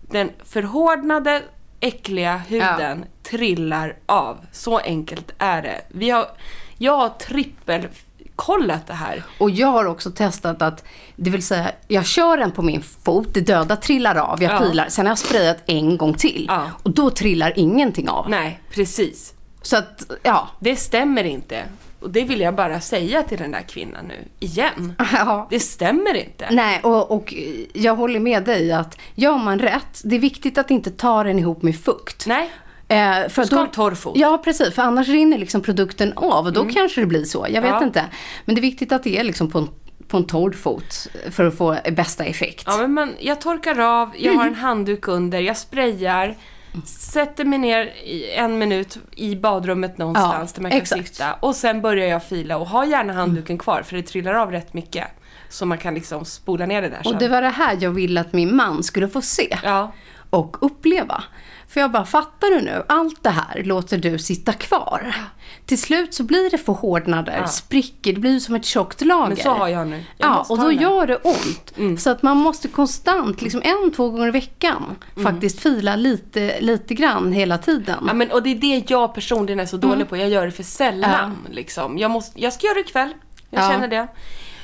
den 0.00 0.30
förhårdnade, 0.44 1.42
äckliga 1.80 2.36
huden 2.36 3.04
trillar 3.30 3.96
av. 4.06 4.38
Så 4.52 4.78
enkelt 4.78 5.32
är 5.38 5.62
det. 5.62 5.80
Vi 5.88 6.10
har, 6.10 6.26
jag 6.78 6.96
har 6.96 7.08
trippelkollat 7.08 8.86
det 8.86 8.92
här. 8.92 9.22
Och 9.38 9.50
jag 9.50 9.68
har 9.68 9.84
också 9.84 10.10
testat 10.10 10.62
att, 10.62 10.84
det 11.16 11.30
vill 11.30 11.42
säga, 11.42 11.70
jag 11.88 12.06
kör 12.06 12.36
den 12.36 12.50
på 12.50 12.62
min 12.62 12.82
fot, 12.82 13.28
det 13.34 13.40
döda 13.40 13.76
trillar 13.76 14.14
av, 14.16 14.42
jag 14.42 14.52
Ja. 14.52 14.58
pilar. 14.58 14.86
Sen 14.88 15.06
har 15.06 15.10
jag 15.10 15.18
sprayat 15.18 15.58
en 15.66 15.96
gång 15.96 16.14
till. 16.14 16.44
Ja. 16.48 16.70
Och 16.82 16.90
då 16.90 17.10
trillar 17.10 17.52
ingenting 17.56 18.08
av. 18.08 18.30
Nej, 18.30 18.60
precis. 18.70 19.34
Så 19.62 19.76
att, 19.76 20.10
ja. 20.22 20.48
Det 20.60 20.76
stämmer 20.76 21.24
inte. 21.24 21.62
Och 22.00 22.10
det 22.10 22.24
vill 22.24 22.40
jag 22.40 22.54
bara 22.54 22.80
säga 22.80 23.22
till 23.22 23.38
den 23.38 23.50
där 23.50 23.62
kvinnan 23.62 24.04
nu, 24.04 24.28
igen. 24.40 24.94
Ja. 25.12 25.46
Det 25.50 25.60
stämmer 25.60 26.14
inte. 26.14 26.48
Nej, 26.50 26.80
och, 26.82 27.10
och 27.10 27.34
jag 27.72 27.96
håller 27.96 28.20
med 28.20 28.44
dig 28.44 28.72
att 28.72 28.98
gör 29.14 29.38
man 29.38 29.58
rätt, 29.58 30.00
det 30.04 30.16
är 30.16 30.20
viktigt 30.20 30.58
att 30.58 30.70
inte 30.70 30.90
ta 30.90 31.24
den 31.24 31.38
ihop 31.38 31.62
med 31.62 31.80
fukt. 31.80 32.26
Nej. 32.26 32.50
Eh, 32.88 33.28
för 33.28 33.42
Du 33.42 33.46
ska 33.46 33.56
då- 33.56 33.62
ha 33.62 33.66
torr 33.68 33.94
fot. 33.94 34.16
Ja, 34.16 34.38
precis. 34.44 34.74
För 34.74 34.82
annars 34.82 35.08
rinner 35.08 35.38
liksom 35.38 35.60
produkten 35.62 36.12
av 36.16 36.46
och 36.46 36.52
då 36.52 36.64
kanske 36.64 37.00
det 37.00 37.06
blir 37.06 37.24
så. 37.24 37.46
Jag 37.50 37.62
vet 37.62 37.70
Ja. 37.70 37.84
inte. 37.84 38.04
Men 38.44 38.54
det 38.54 38.58
är 38.60 38.62
viktigt 38.62 38.92
att 38.92 39.02
det 39.02 39.18
är 39.18 39.24
liksom 39.24 39.50
på 39.50 39.58
en, 39.58 39.68
på 40.08 40.16
en 40.16 40.24
torr 40.26 40.52
fot 40.52 41.06
för 41.30 41.44
att 41.44 41.56
få 41.58 41.76
bästa 41.92 42.24
effekt. 42.24 42.64
Ja, 42.66 42.76
men 42.76 42.92
man, 42.94 43.14
jag 43.20 43.40
torkar 43.40 43.78
av, 43.80 44.10
jag 44.18 44.32
har 44.34 44.46
en 44.46 44.54
handduk 44.54 45.08
under, 45.08 45.40
jag 45.40 45.56
sprayar, 45.56 46.34
sätter 46.86 47.44
mig 47.44 47.58
ner 47.58 47.84
i 47.86 48.30
en 48.34 48.58
minut 48.58 48.98
i 49.16 49.36
badrummet 49.36 49.98
någonstans 49.98 50.50
Ja, 50.50 50.54
där 50.56 50.62
man 50.62 50.70
kan 50.70 50.80
exakt. 50.80 51.08
sitta. 51.14 51.32
Och 51.40 51.56
sen 51.56 51.80
börjar 51.80 52.06
jag 52.08 52.24
fila 52.24 52.56
och 52.56 52.68
ha 52.68 52.84
gärna 52.86 53.12
handduken 53.12 53.58
kvar 53.58 53.82
för 53.82 53.96
det 53.96 54.02
trillar 54.02 54.34
av 54.34 54.50
rätt 54.50 54.74
mycket. 54.74 55.04
Så 55.50 55.66
man 55.66 55.78
kan 55.78 55.94
liksom 55.94 56.24
spola 56.24 56.66
ner 56.66 56.82
det 56.82 56.88
där 56.88 57.02
sen. 57.02 57.12
Och 57.14 57.18
det 57.20 57.28
var 57.28 57.42
det 57.42 57.48
här 57.48 57.76
jag 57.80 57.90
ville 57.90 58.20
att 58.20 58.32
min 58.32 58.56
man 58.56 58.82
skulle 58.82 59.08
få 59.08 59.20
se. 59.22 59.58
Ja. 59.62 59.92
och 60.30 60.56
uppleva. 60.60 61.24
För 61.68 61.80
jag 61.80 61.90
bara, 61.90 62.04
fattar 62.04 62.48
du 62.48 62.60
nu? 62.60 62.84
Allt 62.88 63.22
det 63.22 63.30
här 63.30 63.62
låter 63.64 63.98
du 63.98 64.18
sitta 64.18 64.52
kvar. 64.52 65.14
Till 65.66 65.80
slut 65.80 66.14
så 66.14 66.22
blir 66.22 66.50
det 66.50 66.58
förhårdnader, 66.58 67.46
sprickor, 67.46 68.12
det 68.12 68.20
blir 68.20 68.40
som 68.40 68.54
ett 68.54 68.64
tjockt 68.64 69.00
lager. 69.00 69.28
Men 69.28 69.36
så 69.36 69.50
har 69.50 69.68
jag 69.68 69.88
nu. 69.88 70.04
Jag 70.18 70.28
ja, 70.30 70.46
och 70.48 70.58
då 70.58 70.72
gör 70.72 71.06
det 71.06 71.16
ont. 71.16 72.00
Så 72.00 72.10
att 72.10 72.22
man 72.22 72.36
måste 72.36 72.68
konstant, 72.68 73.42
liksom 73.42 73.62
en, 73.64 73.92
två 73.92 74.10
gånger 74.10 74.28
i 74.28 74.30
veckan, 74.30 74.96
faktiskt 75.22 75.60
fila 75.60 75.96
lite, 75.96 76.60
lite 76.60 76.94
grann 76.94 77.32
hela 77.32 77.58
tiden. 77.58 78.04
Ja, 78.06 78.12
men, 78.14 78.30
och 78.32 78.42
det 78.42 78.50
är 78.50 78.54
det 78.54 78.90
jag 78.90 79.14
personligen 79.14 79.60
är 79.60 79.66
så 79.66 79.76
dålig 79.76 80.08
på. 80.08 80.16
Jag 80.16 80.28
gör 80.28 80.46
det 80.46 80.52
för 80.52 80.62
sällan. 80.62 81.36
Liksom. 81.50 81.98
Jag, 81.98 82.10
måste, 82.10 82.42
jag 82.42 82.52
ska 82.52 82.66
göra 82.66 82.74
det 82.74 82.80
ikväll. 82.80 83.14
Jag 83.50 83.64
Ja. 83.64 83.70
känner 83.70 83.88
det. 83.88 84.08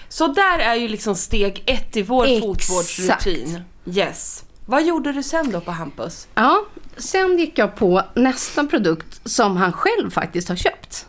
Så 0.08 0.26
där 0.26 0.58
är 0.58 0.74
ju 0.74 0.88
liksom 0.88 1.14
steg 1.14 1.62
ett 1.66 1.96
i 1.96 2.02
vår 2.02 2.24
Exakt. 2.26 2.44
fotvårdsrutin. 2.46 3.60
Yes. 3.86 4.44
Vad 4.66 4.84
gjorde 4.84 5.12
du 5.12 5.22
sen 5.22 5.50
då 5.50 5.60
på 5.60 5.70
Hampus? 5.70 6.28
Ja, 6.34 6.64
sen 6.96 7.38
gick 7.38 7.58
jag 7.58 7.76
på 7.76 8.02
nästa 8.14 8.64
produkt 8.64 9.20
som 9.24 9.56
han 9.56 9.72
själv 9.72 10.10
faktiskt 10.10 10.48
har 10.48 10.56
köpt. 10.56 11.06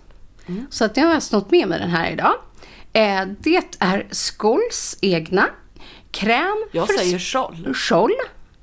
Mm. 0.48 0.68
Så 0.70 0.86
att 0.86 0.98
jag 0.98 1.06
har 1.08 1.20
snott 1.20 1.52
med 1.52 1.68
mig 1.68 1.80
den 1.80 1.90
här 1.90 2.12
idag. 2.12 2.34
Eh, 2.94 3.28
det 3.40 3.80
är 3.80 4.08
Schols 4.38 4.98
egna 5.02 5.50
kräm 6.12 6.66
Jag 6.72 6.94
säger 6.94 7.20
Scholl. 7.20 7.74
Scholl. 7.74 8.14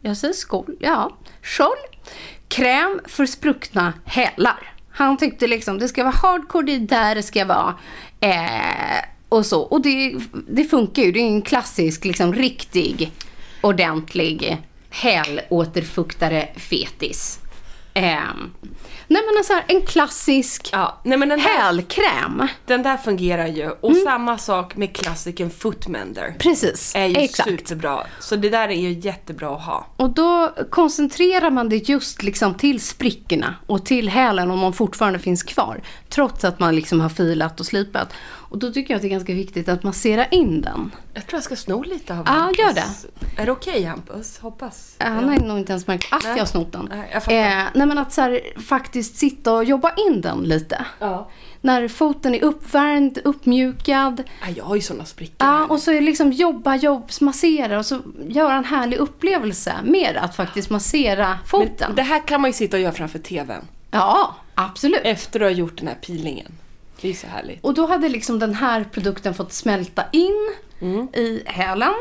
Jag 0.01 0.17
säger 0.17 0.35
skol, 0.35 0.77
ja. 0.81 1.17
Scholl. 1.43 2.01
Kräm 2.49 3.01
för 3.05 3.27
spruckna 3.27 3.93
hälar. 4.05 4.73
Han 4.91 5.17
tyckte 5.17 5.47
liksom 5.47 5.79
det 5.79 5.89
ska 5.89 6.03
vara 6.05 6.15
hardcore, 6.15 6.67
det 6.67 6.75
är 6.75 6.79
där 6.79 7.15
det 7.15 7.23
ska 7.23 7.45
vara. 7.45 7.75
Eh, 8.21 9.05
och 9.29 9.47
så. 9.47 9.61
Och 9.61 9.83
det, 9.83 10.15
det 10.49 10.65
funkar 10.65 11.03
ju. 11.03 11.13
Det 11.13 11.21
är 11.21 11.27
en 11.27 11.43
klassisk, 11.43 12.05
liksom 12.05 12.35
riktig, 12.35 13.13
ordentlig 13.61 14.63
hälåterfuktare 14.93 16.49
fetis. 16.57 17.39
Eh, 17.95 18.03
nej 19.09 19.23
men 19.27 19.37
alltså 19.39 19.53
en 19.69 19.83
klassisk 19.87 20.69
Ja, 20.73 21.01
nej 21.05 21.19
men 21.19 21.29
den 21.29 21.39
där, 21.39 21.49
hälkräm. 21.49 22.49
den 22.67 22.83
där 22.83 22.97
fungerar 22.97 23.47
ju. 23.47 23.71
Och 23.71 23.97
samma 23.97 24.39
sak 24.39 24.77
med 24.77 24.97
klassiken 24.97 25.51
Footmender. 25.51 26.35
Precis, 26.39 26.95
Är 26.95 27.07
ju 27.07 27.17
exakt. 27.17 27.49
superbra. 27.49 28.07
Så 28.21 28.37
det 28.37 28.49
där 28.49 28.69
är 28.69 28.81
ju 28.81 28.91
jättebra 29.01 29.55
att 29.57 29.63
ha. 29.65 29.87
Och 29.97 30.11
då 30.11 30.55
koncentrerar 30.71 31.51
man 31.51 31.69
det 31.69 31.89
just 31.89 32.23
liksom 32.23 32.55
till 32.55 32.81
sprickorna 32.81 33.55
och 33.67 33.87
till 33.87 34.09
hälen 34.09 34.51
om 34.51 34.61
de 34.61 34.73
fortfarande 34.73 35.19
finns 35.19 35.43
kvar. 35.43 35.83
Trots 36.09 36.45
att 36.45 36.61
man 36.61 36.75
liksom 36.77 37.01
har 37.01 37.09
filat 37.09 37.61
och 37.61 37.67
slipat. 37.67 38.09
Och 38.53 38.59
då 38.59 38.73
tycker 38.73 38.95
jag 38.95 38.97
att 38.97 39.03
det 39.03 39.09
är 39.09 39.11
ganska 39.11 39.35
viktigt 39.35 39.69
att 39.69 39.83
massera 39.83 40.27
in 40.27 40.61
den. 40.61 40.91
Jag 41.15 41.27
tror 41.27 41.37
jag 41.37 41.45
ska 41.45 41.57
sno 41.57 41.83
lite 41.83 42.13
av 42.13 42.23
Ja, 42.27 42.33
Hampus. 42.33 42.59
gör 42.59 42.73
det. 42.75 42.85
Är 43.43 43.47
det 43.47 43.53
okej 43.53 43.85
Hampus? 43.85 44.39
Hoppas. 44.39 44.97
Han 44.99 45.29
har 45.29 45.37
nog 45.37 45.59
inte 45.59 45.73
ens 45.73 45.87
märkt 45.87 46.13
att 46.13 46.25
jag 46.25 46.37
har 46.39 46.45
snott 46.47 46.73
den. 46.73 46.89
Nej, 46.91 47.11
jag 47.13 47.23
eh, 47.59 47.65
nej 47.75 47.87
men 47.87 47.99
att 47.99 48.13
så 48.13 48.21
här, 48.21 48.41
faktiskt 48.61 49.17
sitta 49.17 49.53
och 49.53 49.65
jobba 49.65 49.93
in 49.95 50.21
den 50.21 50.39
lite. 50.39 50.85
Ja. 50.99 51.31
När 51.61 51.89
foten 51.89 52.35
är 52.35 52.45
uppvärmd, 52.45 53.19
uppmjukad. 53.25 54.23
Ja, 54.41 54.47
jag 54.57 54.65
har 54.65 54.75
ju 54.75 54.81
såna 54.81 55.05
sprickor 55.05 55.35
Ja, 55.39 55.47
här. 55.47 55.71
och 55.73 55.79
så 55.79 55.93
är 55.93 56.01
liksom 56.01 56.33
jobba, 56.33 56.77
jobb, 56.77 57.11
massera 57.21 57.79
och 57.79 57.87
så 57.87 57.99
göra 58.29 58.55
en 58.55 58.65
härlig 58.65 58.97
upplevelse 58.97 59.75
med 59.85 60.17
att 60.17 60.37
faktiskt 60.37 60.71
massera 60.71 61.39
foten. 61.47 61.75
Men 61.87 61.97
det 61.97 62.03
här 62.03 62.27
kan 62.27 62.41
man 62.41 62.49
ju 62.51 62.55
sitta 62.55 62.77
och 62.77 62.83
göra 62.83 62.93
framför 62.93 63.19
TVn. 63.19 63.65
Ja, 63.91 64.37
absolut. 64.55 65.01
Efter 65.05 65.39
du 65.39 65.45
har 65.45 65.53
gjort 65.53 65.79
den 65.79 65.89
här 65.89 65.95
peelingen. 66.07 66.53
Det 67.03 67.11
är 67.11 67.15
så 67.15 67.27
härligt. 67.27 67.65
Och 67.65 67.75
då 67.75 67.87
hade 67.87 68.09
liksom 68.09 68.39
den 68.39 68.55
här 68.55 68.85
produkten 68.93 69.35
fått 69.35 69.53
smälta 69.53 70.05
in 70.13 70.51
Mm. 70.81 71.09
i 71.15 71.43
hälen. 71.47 71.93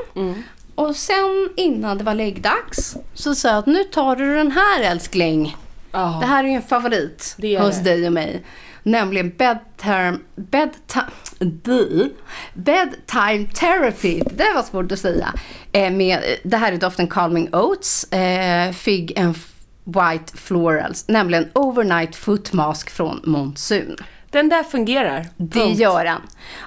Och 0.76 0.96
sen 0.96 1.50
innan 1.58 1.98
det 1.98 2.04
var 2.04 2.14
läggdags 2.14 2.96
så 3.14 3.36
sa 3.36 3.48
jag 3.50 3.58
att 3.58 3.66
nu 3.66 3.84
tar 3.84 4.16
du 4.16 4.36
den 4.36 4.52
här 4.52 4.82
älskling. 4.82 5.58
Ja. 5.92 6.18
Det 6.22 6.28
här 6.28 6.44
är 6.44 6.48
ju 6.48 6.54
en 6.56 6.62
favorit 6.62 7.36
Det 7.38 7.60
hos 7.60 7.78
det. 7.78 7.84
dig 7.84 8.08
och 8.08 8.14
mig. 8.14 8.44
Nämligen 8.84 9.30
bedtime, 9.30 10.18
bedtime, 10.36 12.10
bedtime 12.54 13.48
therapy. 13.54 14.20
Det 14.36 14.54
var 14.56 14.64
svårt 14.64 14.92
att 14.92 15.00
säga. 15.00 15.34
Eh, 15.72 15.92
med, 15.92 16.24
det 16.44 16.58
här 16.58 16.72
är 16.74 16.78
doften 16.78 17.08
Calming 17.08 17.50
Oats, 17.56 18.04
eh, 18.12 18.72
Fig 18.72 19.20
and 19.20 19.36
White 19.84 20.38
Florals. 20.38 21.08
Nämligen 21.08 21.50
Overnight 21.54 22.16
Foot 22.16 22.54
Mask 22.54 22.90
från 22.90 23.22
Monsoon. 23.24 23.96
Den 24.32 24.50
där 24.50 24.64
fungerar. 24.64 25.26
Det 25.38 25.60
Punkt. 25.60 25.80
gör 25.80 26.04
den. 26.04 26.22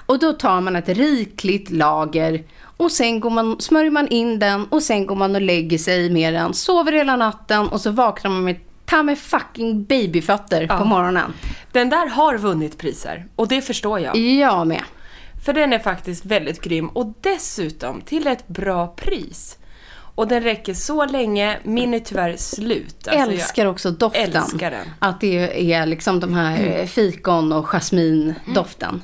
Och 0.05 0.19
då 0.19 0.33
tar 0.33 0.61
man 0.61 0.75
ett 0.75 0.89
rikligt 0.89 1.71
lager 1.71 2.43
och 2.77 2.91
sen 2.91 3.19
går 3.19 3.29
man, 3.29 3.61
smörjer 3.61 3.91
man 3.91 4.07
in 4.07 4.39
den 4.39 4.65
och 4.65 4.83
sen 4.83 5.05
går 5.05 5.15
man 5.15 5.35
och 5.35 5.41
lägger 5.41 5.77
sig 5.77 6.09
med 6.09 6.33
den. 6.33 6.53
Sover 6.53 6.91
hela 6.91 7.15
natten 7.15 7.67
och 7.67 7.81
så 7.81 7.91
vaknar 7.91 8.31
man 8.31 8.43
med 8.43 8.55
ta 8.85 9.03
med 9.03 9.19
fucking 9.19 9.83
babyfötter 9.83 10.67
på 10.67 10.85
morgonen. 10.85 11.33
Den 11.71 11.89
där 11.89 12.07
har 12.09 12.37
vunnit 12.37 12.77
priser. 12.77 13.25
Och 13.35 13.47
det 13.47 13.61
förstår 13.61 13.99
jag. 13.99 14.17
Jag 14.17 14.67
med. 14.67 14.83
För 15.45 15.53
den 15.53 15.73
är 15.73 15.79
faktiskt 15.79 16.25
väldigt 16.25 16.61
grym. 16.61 16.89
Och 16.89 17.13
dessutom 17.21 18.01
till 18.01 18.27
ett 18.27 18.47
bra 18.47 18.87
pris. 18.87 19.57
Och 20.15 20.27
den 20.27 20.43
räcker 20.43 20.73
så 20.73 21.05
länge. 21.05 21.57
Min 21.63 21.93
är 21.93 21.99
tyvärr 21.99 22.35
slut. 22.37 23.07
Alltså, 23.07 23.31
älskar 23.31 23.65
också 23.65 23.91
doften. 23.91 24.35
älskar 24.35 24.71
den. 24.71 24.87
Att 24.99 25.21
det 25.21 25.71
är 25.73 25.85
liksom 25.85 26.19
de 26.19 26.33
här 26.33 26.77
eh, 26.79 26.85
fikon 26.85 27.53
och 27.53 27.65
jasmindoften. 27.65 29.03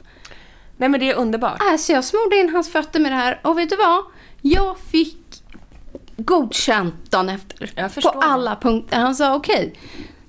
Nej 0.77 0.89
men 0.89 0.99
det 0.99 1.09
är 1.11 1.15
underbart. 1.15 1.57
Alltså 1.59 1.91
jag 1.91 2.03
smorde 2.03 2.35
in 2.39 2.49
hans 2.49 2.69
fötter 2.71 2.99
med 2.99 3.11
det 3.11 3.15
här 3.15 3.39
och 3.43 3.57
vet 3.57 3.69
du 3.69 3.75
vad? 3.75 4.03
Jag 4.41 4.77
fick 4.91 5.17
godkänt 6.17 7.11
dagen 7.11 7.29
efter. 7.29 8.01
På 8.01 8.09
alla 8.09 8.55
punkter. 8.55 8.97
Han 8.97 9.15
sa 9.15 9.35
okej. 9.35 9.73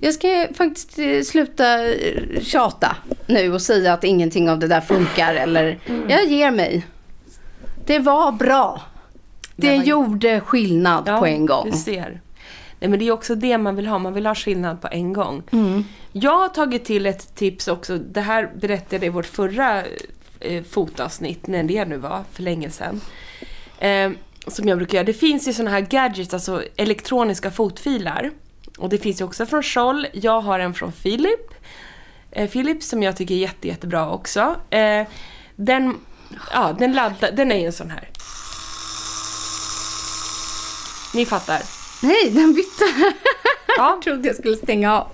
jag 0.01 0.15
ska 0.15 0.47
faktiskt 0.55 0.99
eh, 0.99 1.21
sluta 1.23 1.87
eh, 1.89 2.41
tjata 2.43 2.97
nu 3.27 3.53
och 3.55 3.63
säga 3.63 3.93
att 3.93 4.05
ingenting 4.05 4.51
av 4.51 4.59
det 4.59 4.67
där 4.69 4.81
funkar 4.81 5.35
eller 5.35 5.79
Mm. 5.87 6.11
jag 6.11 6.25
ger 6.25 6.51
mig. 6.51 6.87
Det 7.87 7.99
var 7.99 8.33
bra. 8.33 8.83
Det 9.57 9.77
var- 9.77 9.85
gjorde 9.85 10.41
skillnad 10.41 11.07
på 11.19 11.27
en 11.27 11.47
gång. 11.47 11.71
Du 11.71 11.77
ser. 11.77 12.21
Nej 12.81 12.91
men 12.91 12.99
det 12.99 13.09
är 13.09 13.13
också 13.13 13.35
det 13.35 13.59
man 13.59 13.77
vill 13.77 13.87
ha. 13.87 13.99
Man 13.99 14.15
vill 14.15 14.27
ha 14.27 14.35
skillnad 14.35 14.81
på 14.81 14.89
en 14.89 15.13
gång. 15.13 15.43
Mm. 15.53 15.85
Jag 16.13 16.39
har 16.39 16.49
tagit 16.49 16.85
till 16.85 17.07
ett 17.07 17.35
tips 17.35 17.69
också. 17.69 17.99
Det 17.99 18.21
här 18.21 18.51
berättade 18.61 18.97
jag 18.97 19.05
i 19.05 19.09
vårt 19.09 19.27
förra 19.27 19.83
eh, 20.41 20.63
fotavsnitt, 20.71 21.47
när 21.47 21.63
det 21.63 21.85
nu 21.85 21.97
var, 21.97 22.25
för 22.33 22.43
länge 22.43 22.71
sedan. 22.71 23.01
Eh, 23.79 24.11
som 24.47 24.69
jag 24.69 24.79
brukar 24.79 24.95
göra. 24.95 25.05
Det 25.07 25.13
finns 25.13 25.49
ju 25.49 25.53
såna 25.53 25.71
här 25.71 25.81
gadgets, 25.81 26.35
alltså 26.35 26.63
elektroniska 26.77 27.51
fotfilar. 27.51 28.31
Och 28.79 28.89
det 28.89 28.99
finns 28.99 29.21
ju 29.21 29.25
också 29.25 29.47
från 29.47 29.63
Scholl. 29.63 30.07
Jag 30.13 30.41
har 30.41 30.59
en 30.59 30.75
från 30.75 30.93
Philip. 30.93 31.55
Eh, 32.31 32.51
Philips 32.51 32.89
som 32.89 33.03
jag 33.03 33.17
tycker 33.17 33.35
är 33.35 33.39
jätte, 33.39 33.69
jättebra 33.69 34.11
också. 34.11 34.57
Eh, 34.71 35.07
den, 35.57 35.97
ja, 36.53 36.77
den, 36.79 36.93
laddar, 36.93 37.33
den 37.33 37.53
är 37.53 37.59
ju 37.59 37.67
en 37.67 37.73
sån 37.73 37.91
här. 37.91 38.09
Ni 41.15 41.27
fattar. 41.27 41.63
Nej, 42.03 42.31
den 42.31 42.55
bytte. 42.55 42.85
Ja. 42.99 43.13
jag 43.77 44.03
trodde 44.03 44.29
jag 44.29 44.37
skulle 44.37 44.57
stänga 44.57 44.99
av. 44.99 45.09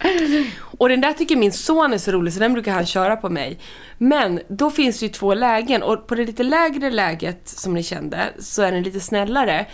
Och 0.78 0.88
den 0.88 1.00
där 1.00 1.12
tycker 1.12 1.36
min 1.36 1.52
son 1.52 1.92
är 1.92 1.98
så 1.98 2.12
rolig 2.12 2.32
så 2.32 2.40
den 2.40 2.52
brukar 2.52 2.72
han 2.72 2.86
köra 2.86 3.16
på 3.16 3.28
mig. 3.28 3.58
Men 3.98 4.40
då 4.48 4.70
finns 4.70 5.00
det 5.00 5.06
ju 5.06 5.12
två 5.12 5.34
lägen 5.34 5.82
och 5.82 6.06
på 6.06 6.14
det 6.14 6.24
lite 6.24 6.42
lägre 6.42 6.90
läget 6.90 7.48
som 7.48 7.74
ni 7.74 7.82
kände 7.82 8.32
så 8.38 8.62
är 8.62 8.72
den 8.72 8.82
lite 8.82 9.00
snällare. 9.00 9.66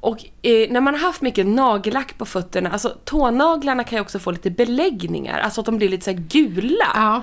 Och 0.00 0.24
eh, 0.42 0.70
när 0.70 0.80
man 0.80 0.94
har 0.94 1.00
haft 1.00 1.22
mycket 1.22 1.46
nagellack 1.46 2.18
på 2.18 2.26
fötterna, 2.26 2.70
alltså 2.70 2.96
tånaglarna 3.04 3.84
kan 3.84 3.96
ju 3.96 4.02
också 4.02 4.18
få 4.18 4.30
lite 4.30 4.50
beläggningar, 4.50 5.40
alltså 5.40 5.60
att 5.60 5.66
de 5.66 5.76
blir 5.76 5.88
lite 5.88 6.04
så 6.04 6.12
gula. 6.16 6.92
Ja. 6.94 7.22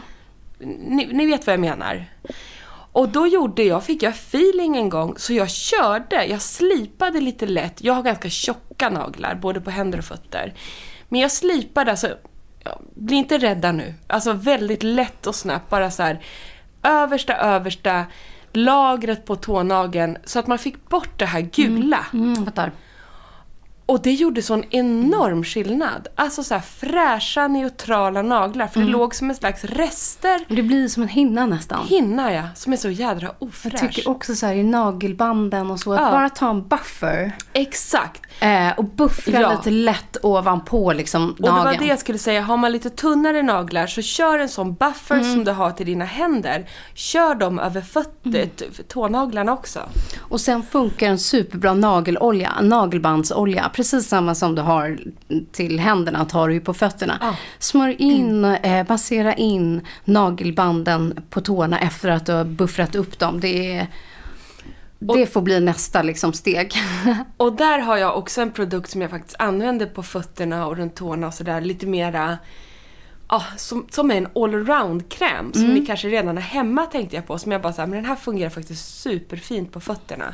Ni, 0.60 1.10
ni 1.14 1.26
vet 1.26 1.48
vad 1.48 1.54
jag 1.54 1.60
menar. 1.60 2.06
Och 2.92 3.10
då 3.10 3.28
gjorde 3.28 3.64
jag, 3.64 3.84
fick 3.84 4.04
jag 4.04 4.14
feeling 4.14 4.78
en 4.78 4.90
gång, 4.90 5.14
så 5.18 5.34
jag 5.34 5.50
körde, 5.50 6.26
jag 6.26 6.42
slipade 6.42 7.22
lite 7.22 7.46
lätt. 7.46 7.84
Jag 7.84 7.94
har 7.94 8.04
ganska 8.04 8.30
tjocka 8.30 8.90
naglar, 8.90 9.36
både 9.36 9.62
på 9.62 9.70
händer 9.70 9.98
och 9.98 10.06
fötter. 10.06 10.54
Men 11.10 11.22
jag 11.22 11.32
slipade, 11.32 11.92
alltså, 11.92 12.18
bli 12.96 13.16
inte 13.16 13.38
rädda 13.38 13.72
nu. 13.72 13.94
Alltså 14.08 14.34
väldigt 14.34 14.84
lätt 14.84 15.28
och 15.28 15.36
snabbt, 15.36 15.70
bara 15.70 15.92
så 15.92 16.04
här 16.04 16.24
översta, 16.84 17.36
översta 17.36 18.06
lagret 18.54 19.26
på 19.26 19.36
tånageln 19.36 20.18
så 20.26 20.40
att 20.40 20.48
man 20.48 20.58
fick 20.58 20.90
bort 20.90 21.20
det 21.20 21.26
här 21.26 21.42
gula. 21.42 22.06
Mm, 22.14 22.34
mm, 22.34 22.46
fattar. 22.46 22.72
Och 23.90 24.02
det 24.02 24.12
gjorde 24.12 24.42
sån 24.42 24.64
enorm 24.70 25.44
skillnad. 25.44 26.08
Alltså 26.16 26.44
så 26.44 26.54
här 26.54 26.62
fräscha, 26.62 27.48
neutrala 27.48 28.22
naglar. 28.22 28.68
För 28.68 28.80
Mm. 28.80 28.88
det 28.92 28.98
låg 28.98 29.16
som 29.16 29.30
en 29.30 29.36
slags 29.36 29.64
rester. 29.64 30.42
Det 30.48 30.64
blir 30.64 30.88
som 30.88 31.04
en 31.04 31.10
hinna 31.10 31.46
nästan. 31.46 31.88
Hinna 31.88 32.34
ja, 32.34 32.44
som 32.56 32.74
är 32.74 32.78
så 32.78 32.90
jädra 32.90 33.32
ofräsch. 33.40 33.74
Jag 33.84 33.92
tycker 33.94 34.10
också 34.10 34.36
så 34.36 34.46
här 34.46 34.54
i 34.56 34.64
nagelbanden 34.64 35.72
och 35.72 35.80
så, 35.80 35.94
att 35.94 36.02
Ja. 36.02 36.12
bara 36.12 36.30
ta 36.30 36.50
en 36.50 36.68
buffer 36.68 37.32
Exakt. 37.54 38.22
eh, 38.40 38.70
och 38.78 38.84
buffra 38.84 39.42
Ja. 39.42 39.52
lite 39.52 39.70
lätt 39.72 40.18
ovanpå 40.24 40.94
liksom 40.94 41.30
Och 41.30 41.36
det 41.42 41.50
nageln. 41.52 41.66
var 41.66 41.74
det 41.80 41.86
jag 41.86 42.00
skulle 42.00 42.18
säga, 42.20 42.42
har 42.42 42.58
man 42.58 42.72
lite 42.72 42.90
tunnare 42.90 43.44
naglar 43.44 43.88
så 43.88 44.02
kör 44.02 44.40
en 44.40 44.50
sån 44.50 44.74
buffer 44.74 45.16
Mm. 45.16 45.34
som 45.34 45.44
du 45.44 45.52
har 45.52 45.72
till 45.72 45.86
dina 45.86 46.06
händer. 46.06 46.66
Kör 46.94 47.36
dem 47.36 47.60
över 47.60 47.82
fötter, 47.82 48.30
Mm. 48.30 48.50
tånaglarna 48.88 49.54
också. 49.54 49.80
Och 50.20 50.42
sen 50.42 50.64
funkar 50.64 51.08
en 51.08 51.20
superbra 51.20 51.74
nagelolja, 51.74 52.52
nagelbandsolja. 52.62 53.70
Precis 53.80 54.08
samma 54.08 54.36
som 54.36 54.56
du 54.56 54.62
har 54.62 55.00
till 55.52 55.80
händerna 55.80 56.26
tar 56.26 56.48
du 56.48 56.54
ju 56.54 56.60
på 56.60 56.74
fötterna. 56.74 57.18
Ja. 57.22 57.36
Smörj 57.60 57.96
in, 58.00 58.46
eh, 58.46 58.86
massera 58.90 59.34
in 59.34 59.82
nagelbanden 60.06 61.24
på 61.30 61.42
tårna 61.42 61.80
efter 61.80 62.10
att 62.10 62.26
du 62.26 62.32
har 62.32 62.44
buffrat 62.44 62.96
upp 62.96 63.20
dem. 63.20 63.40
Det, 63.40 63.78
är, 63.78 63.88
det 65.00 65.26
får 65.26 65.42
bli 65.42 65.60
nästa 65.60 66.02
liksom 66.02 66.34
steg. 66.34 66.74
Och 67.38 67.54
där 67.54 67.80
har 67.80 67.98
jag 67.98 68.18
också 68.18 68.42
en 68.42 68.52
produkt 68.52 68.90
som 68.90 69.02
jag 69.02 69.10
faktiskt 69.10 69.36
använder 69.40 69.86
på 69.86 70.04
fötterna 70.04 70.68
och 70.68 70.78
runt 70.78 70.96
tårna 70.96 71.28
och 71.28 71.34
sådär. 71.34 71.62
Lite 71.62 71.88
mera, 71.88 72.38
ja, 73.30 73.44
som, 73.58 73.88
som 73.92 74.12
är 74.12 74.16
en 74.16 74.28
allround-kräm. 74.36 75.54
Som 75.54 75.68
ni 75.68 75.86
kanske 75.86 76.08
redan 76.08 76.38
har 76.38 76.44
hemma 76.44 76.86
tänkte 76.86 77.16
jag 77.16 77.28
på. 77.28 77.38
Som 77.38 77.52
jag 77.52 77.62
bara 77.62 77.74
såhär, 77.74 77.88
men 77.88 77.96
den 77.96 78.06
här 78.06 78.16
fungerar 78.16 78.50
faktiskt 78.50 79.02
superfint 79.02 79.72
på 79.72 79.80
fötterna. 79.80 80.34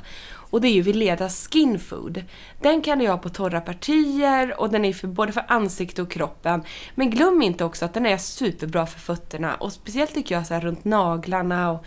Och 0.56 0.62
det 0.62 0.68
är 0.68 0.72
ju 0.72 0.82
Veleda 0.82 1.30
Skin 1.30 1.80
Food. 1.80 2.24
Den 2.62 2.82
kan 2.82 3.00
du 3.00 3.08
ha 3.08 3.18
på 3.18 3.30
torra 3.30 3.62
partier 3.62 4.60
och 4.60 4.70
den 4.70 4.86
är 4.86 4.94
för, 4.94 5.08
både 5.08 5.32
för 5.32 5.46
ansikte 5.48 6.02
och 6.02 6.12
kroppen. 6.12 6.64
Men 6.96 7.10
glöm 7.10 7.42
inte 7.42 7.66
också 7.66 7.86
att 7.86 7.94
den 7.94 8.06
är 8.06 8.18
superbra 8.18 8.86
för 8.86 9.00
fötterna. 9.00 9.56
Och 9.56 9.74
speciellt 9.74 10.14
tycker 10.14 10.36
jag 10.36 10.48
så 10.48 10.54
här 10.54 10.62
runt 10.62 10.86
naglarna 10.86 11.72
och 11.72 11.86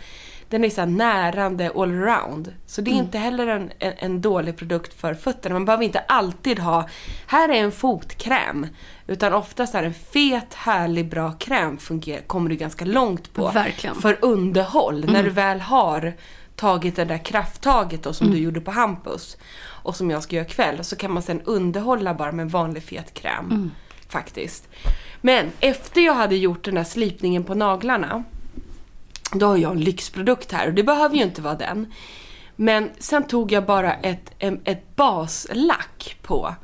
den 0.49 0.63
är 0.63 0.69
så 0.69 0.85
närande 0.85 1.71
allround. 1.75 2.53
Så 2.65 2.81
det 2.81 2.91
är 2.91 2.95
inte 2.95 3.17
heller 3.17 3.47
en, 3.47 3.71
en, 3.79 3.93
en 3.97 4.21
dålig 4.21 4.57
produkt 4.57 5.01
för 5.01 5.13
fötterna. 5.13 5.53
Man 5.53 5.65
behöver 5.65 5.83
inte 5.83 5.99
alltid 5.99 6.59
ha, 6.59 6.89
här 7.27 7.49
är 7.49 7.63
en 7.63 7.71
fotkräm. 7.71 8.67
Utan 9.07 9.33
oftast 9.33 9.75
är 9.75 9.83
en 9.83 9.93
fet, 9.93 10.53
härlig, 10.53 11.09
bra 11.09 11.31
kräm 11.31 11.77
fungerar, 11.77 12.21
kommer 12.21 12.49
du 12.49 12.55
ganska 12.55 12.85
långt 12.85 13.33
på. 13.33 13.47
Verkligen. 13.47 13.95
För 13.95 14.17
underhåll, 14.21 15.05
när 15.11 15.23
du 15.23 15.29
väl 15.29 15.59
har 15.59 16.13
tagit 16.59 16.95
det 16.95 17.05
där 17.05 17.17
krafttaget 17.25 18.03
då, 18.03 18.13
som 18.13 18.27
Mm. 18.27 18.37
du 18.37 18.43
gjorde 18.43 18.61
på 18.61 18.71
Hampus. 18.71 19.37
Och 19.83 19.95
som 19.95 20.09
jag 20.09 20.23
ska 20.23 20.35
göra 20.35 20.45
ikväll. 20.45 20.83
Så 20.83 20.95
kan 20.95 21.11
man 21.13 21.23
sen 21.23 21.41
underhålla 21.41 22.13
bara 22.13 22.31
med 22.31 22.51
vanlig 22.51 22.83
fet 22.83 23.13
kräm. 23.13 23.45
Mm. 23.45 23.71
Faktiskt. 24.09 24.67
Men 25.21 25.51
efter 25.59 26.01
jag 26.01 26.13
hade 26.13 26.35
gjort 26.35 26.65
den 26.65 26.77
här 26.77 26.83
slipningen 26.83 27.43
på 27.43 27.55
naglarna. 27.55 28.23
Då 29.33 29.45
har 29.45 29.57
jag 29.57 29.71
en 29.71 29.79
lyxprodukt 29.81 30.51
här 30.51 30.67
och 30.67 30.73
det 30.73 30.83
behöver 30.83 31.15
ju 31.15 31.23
inte 31.23 31.41
vara 31.41 31.55
den. 31.55 31.93
Men 32.55 32.89
sen 32.99 33.23
tog 33.23 33.51
jag 33.51 33.65
bara 33.65 33.93
ett, 33.93 34.31
ett 34.63 34.95
baslack 34.95 36.17
på. 36.21 36.55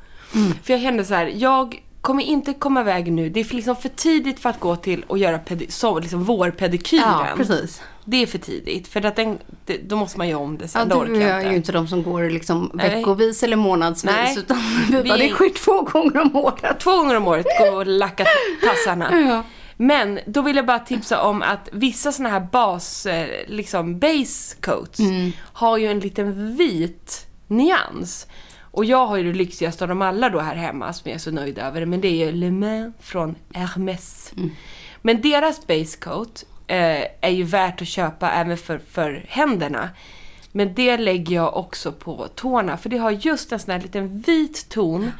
För 0.63 0.73
jag 0.73 0.81
kände 0.81 1.05
så 1.05 1.13
här, 1.13 1.25
jag 1.35 1.81
kommer 2.01 2.23
inte 2.23 2.53
komma 2.53 2.81
iväg 2.81 3.11
nu. 3.11 3.29
Det 3.29 3.39
är 3.39 3.55
liksom 3.55 3.75
för 3.75 3.89
tidigt 3.89 4.39
för 4.39 4.49
att 4.49 4.59
gå 4.59 4.75
till 4.75 5.03
och 5.07 5.17
göra 5.17 5.37
pedi- 5.37 5.69
så, 5.71 5.99
liksom 5.99 6.23
vårpedikyren. 6.23 7.03
Ja, 7.07 7.27
precis. 7.37 7.81
Det 8.05 8.17
är 8.21 8.27
för 8.27 8.37
tidigt. 8.37 8.87
För 8.87 9.05
att 9.05 9.15
den, 9.15 9.37
det, 9.65 9.77
då 9.77 9.95
måste 9.95 10.17
man 10.17 10.29
göra 10.29 10.41
om 10.41 10.57
det 10.57 10.67
sen. 10.67 10.87
Ja, 10.89 11.03
du 11.05 11.13
jag 11.21 11.29
är 11.29 11.37
inte. 11.37 11.49
ju 11.49 11.55
inte 11.55 11.71
de 11.71 11.87
som 11.87 12.03
går 12.03 12.29
liksom 12.29 12.71
Nej. 12.73 12.89
veckovis 12.95 13.43
eller 13.43 13.55
månadsvis. 13.55 14.11
Nej. 14.15 14.35
Utan 14.39 14.57
vi 14.91 15.03
bara, 15.09 15.17
Vi- 15.17 15.27
det 15.27 15.33
sker 15.33 15.49
två 15.49 15.81
gånger 15.81 16.21
om 16.21 16.35
året. 16.35 16.79
Två 16.79 16.91
gånger 16.97 17.15
om 17.17 17.27
året 17.27 17.45
gå 17.59 17.75
och 17.75 17.85
lacka 17.87 18.25
tassarna. 18.63 19.21
Ja. 19.29 19.43
Men 19.77 20.19
då 20.25 20.41
vill 20.41 20.55
jag 20.55 20.65
bara 20.65 20.79
tipsa 20.79 21.21
om 21.21 21.41
att 21.41 21.69
vissa 21.71 22.11
såna 22.11 22.29
här 22.29 22.39
bas, 22.51 23.05
eh, 23.05 23.27
liksom 23.47 23.99
base 23.99 24.55
coats 24.61 24.99
Mm. 24.99 25.31
har 25.53 25.77
ju 25.77 25.87
en 25.87 25.99
liten 25.99 26.55
vit 26.55 27.27
nyans. 27.47 28.27
Och 28.61 28.85
jag 28.85 29.07
har 29.07 29.17
ju 29.17 29.31
det 29.31 29.37
lyxigaste 29.37 29.83
av 29.83 29.87
dem 29.87 30.01
alla 30.01 30.29
då 30.29 30.39
här 30.39 30.55
hemma 30.55 30.93
som 30.93 31.09
jag 31.09 31.15
är 31.15 31.19
så 31.19 31.31
nöjd 31.31 31.57
över. 31.57 31.85
Men 31.85 32.01
det 32.01 32.07
är 32.07 32.25
ju 32.25 32.31
Le 32.31 32.51
Main 32.51 32.93
från 33.01 33.35
Hermès. 33.53 34.33
Mm. 34.37 34.49
Men 35.01 35.21
deras 35.21 35.67
base 35.67 35.97
coat 35.99 36.43
eh, 36.67 37.03
är 37.21 37.29
ju 37.29 37.43
värt 37.43 37.81
att 37.81 37.87
köpa 37.87 38.31
även 38.31 38.57
för, 38.57 38.81
för 38.91 39.25
händerna. 39.27 39.89
Men 40.51 40.73
det 40.73 40.97
lägger 40.97 41.35
jag 41.35 41.57
också 41.57 41.91
på 41.91 42.27
tårna 42.35 42.77
för 42.77 42.89
det 42.89 42.97
har 42.97 43.11
just 43.11 43.51
en 43.51 43.59
sån 43.59 43.71
här 43.71 43.81
liten 43.81 44.19
vit 44.21 44.69
ton 44.69 45.11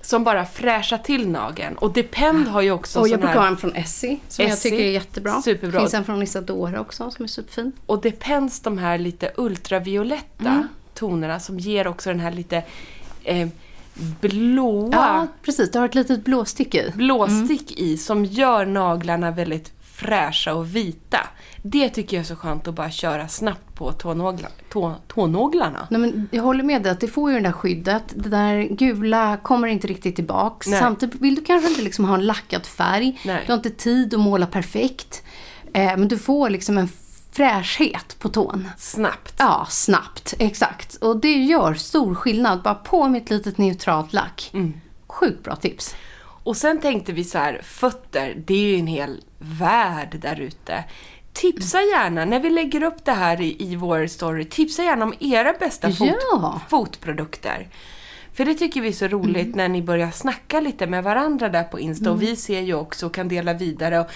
som 0.00 0.24
bara 0.24 0.46
fräschar 0.46 0.98
till 0.98 1.28
nageln. 1.28 1.76
Och 1.78 1.92
Depend 1.92 2.48
har 2.48 2.60
ju 2.62 2.70
också 2.70 3.00
Och 3.00 3.08
jag 3.08 3.20
brukar 3.20 3.34
ha 3.40 3.46
en 3.46 3.56
från 3.56 3.72
Essie 3.74 4.18
som 4.28 4.44
jag 4.44 4.52
Essie. 4.52 4.70
tycker 4.70 4.84
är 4.84 4.90
jättebra. 4.90 5.42
Superbra. 5.42 5.80
finns 5.80 5.94
en 5.94 6.04
från 6.04 6.22
Isadora 6.22 6.80
också 6.80 7.10
som 7.10 7.24
är 7.24 7.28
superfin. 7.28 7.72
Och 7.86 8.00
Depends 8.00 8.60
de 8.60 8.78
här 8.78 8.98
lite 8.98 9.32
ultravioletta 9.36 10.48
Mm. 10.50 10.68
tonerna 10.94 11.40
som 11.40 11.58
ger 11.58 11.86
också 11.86 12.10
den 12.10 12.20
här 12.20 12.30
lite 12.32 12.62
eh, 13.24 13.48
blåa 14.20 14.90
Ja, 14.92 15.26
precis. 15.42 15.70
Det 15.70 15.78
har 15.78 15.86
ett 15.86 15.94
litet 15.94 16.24
blåstick 16.24 16.74
i. 16.74 16.92
blåstick 16.94 17.72
i 17.80 17.96
som 17.98 18.24
gör 18.24 18.66
naglarna 18.66 19.30
väldigt 19.30 19.72
fräscha 20.00 20.54
och 20.54 20.76
vita. 20.76 21.18
Det 21.62 21.88
tycker 21.88 22.16
jag 22.16 22.22
är 22.22 22.26
så 22.26 22.36
skönt 22.36 22.68
att 22.68 22.74
bara 22.74 22.90
köra 22.90 23.28
snabbt 23.28 23.74
på 23.74 23.92
tånagla, 23.92 24.48
tå. 24.72 24.94
Nej, 25.90 26.00
men 26.00 26.28
jag 26.32 26.42
håller 26.42 26.64
med 26.64 26.82
dig 26.82 26.92
att 26.92 27.00
det 27.00 27.08
får 27.08 27.30
ju 27.30 27.36
det 27.36 27.42
där 27.48 27.52
skyddet. 27.52 28.02
Det 28.14 28.28
där 28.28 28.62
gula 28.62 29.36
kommer 29.42 29.68
inte 29.68 29.86
riktigt 29.86 30.16
tillbaks. 30.16 30.66
Nej. 30.66 30.78
Samtidigt 30.78 31.20
vill 31.20 31.34
du 31.34 31.44
kanske 31.44 31.68
inte 31.70 31.82
liksom 31.82 32.04
ha 32.04 32.14
en 32.14 32.26
lackad 32.26 32.66
färg. 32.66 33.20
Nej. 33.24 33.42
Du 33.46 33.52
har 33.52 33.56
inte 33.56 33.70
tid 33.70 34.14
att 34.14 34.20
måla 34.20 34.46
perfekt. 34.46 35.22
Eh, 35.74 35.96
men 35.96 36.08
du 36.08 36.18
får 36.18 36.50
liksom 36.50 36.78
en 36.78 36.88
fräschhet 37.32 38.16
på 38.18 38.28
tån. 38.28 38.68
Snabbt. 38.78 39.34
Ja, 39.36 39.66
snabbt. 39.70 40.34
Exakt. 40.38 40.94
Och 40.94 41.16
det 41.20 41.34
gör 41.34 41.74
stor 41.74 42.14
skillnad. 42.14 42.62
Bara 42.62 42.74
på 42.74 43.08
med 43.08 43.22
ett 43.22 43.30
litet 43.30 43.58
neutralt 43.58 44.12
lack. 44.12 44.50
Sjukt 45.08 45.44
bra 45.44 45.56
tips. 45.56 45.94
Och 46.50 46.56
sen 46.56 46.80
tänkte 46.80 47.12
vi 47.12 47.24
så 47.24 47.38
här, 47.38 47.60
fötter, 47.62 48.34
det 48.46 48.54
är 48.54 48.58
ju 48.72 48.78
en 48.78 48.86
hel 48.86 49.24
värld 49.38 50.18
där 50.22 50.40
ute. 50.40 50.84
Tipsa 51.32 51.78
gärna, 51.82 52.24
när 52.24 52.40
vi 52.40 52.50
lägger 52.50 52.82
upp 52.82 53.04
det 53.04 53.12
här 53.12 53.40
i, 53.40 53.56
i 53.72 53.76
vår 53.76 54.06
story, 54.06 54.44
tipsa 54.44 54.82
gärna 54.82 55.04
om 55.04 55.14
era 55.20 55.52
bästa 55.52 55.90
fot, 55.92 56.08
Ja. 56.32 56.60
fotprodukter. 56.68 57.68
För 58.34 58.44
det 58.44 58.54
tycker 58.54 58.80
vi 58.80 58.88
är 58.88 58.92
så 58.92 59.08
roligt 59.08 59.54
när 59.54 59.68
ni 59.68 59.82
börjar 59.82 60.10
snacka 60.10 60.60
lite 60.60 60.86
med 60.86 61.04
varandra 61.04 61.48
där 61.48 61.64
på 61.64 61.80
Insta 61.80 62.10
och 62.10 62.22
vi 62.22 62.36
ser 62.36 62.60
ju 62.60 62.74
också 62.74 63.06
och 63.06 63.14
kan 63.14 63.28
dela 63.28 63.52
vidare. 63.54 64.00
Och 64.00 64.06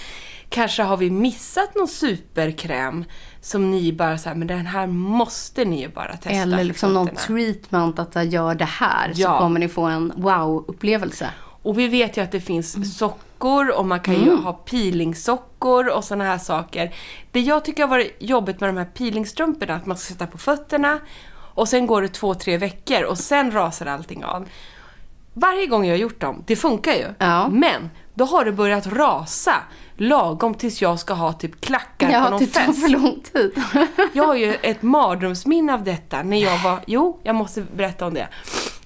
kanske 0.49 0.83
har 0.83 0.97
vi 0.97 1.09
missat 1.11 1.75
någon 1.75 1.87
superkräm 1.87 3.05
som 3.41 3.71
ni 3.71 3.93
bara 3.93 4.17
så 4.17 4.29
här, 4.29 4.35
men 4.35 4.47
den 4.47 4.65
här 4.65 4.87
måste 4.87 5.65
ni 5.65 5.81
ju 5.81 5.89
bara 5.89 6.13
testa 6.17 6.29
Eller 6.29 6.63
liksom 6.63 6.93
någon 6.93 7.07
fötterna." 7.07 7.21
treatment 7.37 7.99
att 7.99 8.15
jag 8.15 8.25
gör 8.25 8.55
det 8.55 8.65
här. 8.65 9.11
Ja. 9.15 9.31
Så 9.31 9.37
kommer 9.37 9.59
ni 9.59 9.67
få 9.67 9.83
en 9.83 10.13
wow-upplevelse. 10.15 11.29
Och 11.65 11.79
vi 11.79 11.87
vet 11.87 12.17
ju 12.17 12.21
att 12.21 12.31
det 12.31 12.41
finns 12.41 12.75
Mm. 12.75 12.85
sockor 12.87 13.69
och 13.69 13.85
man 13.85 13.99
kan 13.99 14.13
ju 14.23 14.35
ha 14.35 14.53
peelingsockor 14.53 15.87
och 15.87 16.03
sådana 16.03 16.23
här 16.23 16.37
saker. 16.37 16.93
Det 17.31 17.39
jag 17.41 17.65
tycker 17.65 17.83
har 17.83 17.89
varit 17.89 18.15
jobbigt 18.19 18.59
med 18.59 18.69
de 18.69 18.77
här 18.77 18.85
peelingstrumporna 18.85 19.75
att 19.75 19.85
man 19.85 19.97
ska 19.97 20.13
sätta 20.13 20.27
på 20.27 20.37
fötterna 20.37 20.99
och 21.53 21.67
sen 21.69 21.87
går 21.87 22.01
det 22.01 22.07
två, 22.07 22.33
tre 22.33 22.57
veckor 22.57 23.03
och 23.03 23.17
sen 23.17 23.51
rasar 23.51 23.85
allting 23.85 24.25
av. 24.25 24.45
Varje 25.33 25.65
gång 25.67 25.85
jag 25.85 25.93
har 25.93 25.97
gjort 25.99 26.19
dem, 26.21 26.43
det 26.47 26.55
funkar 26.55 26.93
ju. 26.93 27.05
Ja. 27.19 27.47
Men 27.49 27.89
då 28.13 28.25
har 28.25 28.45
det 28.45 28.51
börjat 28.51 28.87
rasa 28.87 29.53
lagom 29.97 30.53
tills 30.53 30.81
jag 30.81 30.99
ska 30.99 31.13
ha 31.13 31.33
typ 31.33 31.61
klackar 31.61 32.07
på 32.07 32.13
Ja, 32.13 32.29
någon 32.29 32.39
det 32.39 32.47
tar 32.47 32.61
fest. 32.61 32.81
för 32.81 32.89
lång 32.89 33.19
tid. 33.33 33.63
Jag 34.13 34.23
har 34.23 34.35
ju 34.35 34.53
ett 34.53 34.81
mardrömsminne 34.81 35.73
av 35.73 35.83
detta 35.83 36.23
när 36.23 36.37
jag 36.37 36.63
var, 36.63 36.79
jo, 36.87 37.19
jag 37.23 37.35
måste 37.35 37.61
berätta 37.61 38.07
om 38.07 38.13
det. 38.13 38.27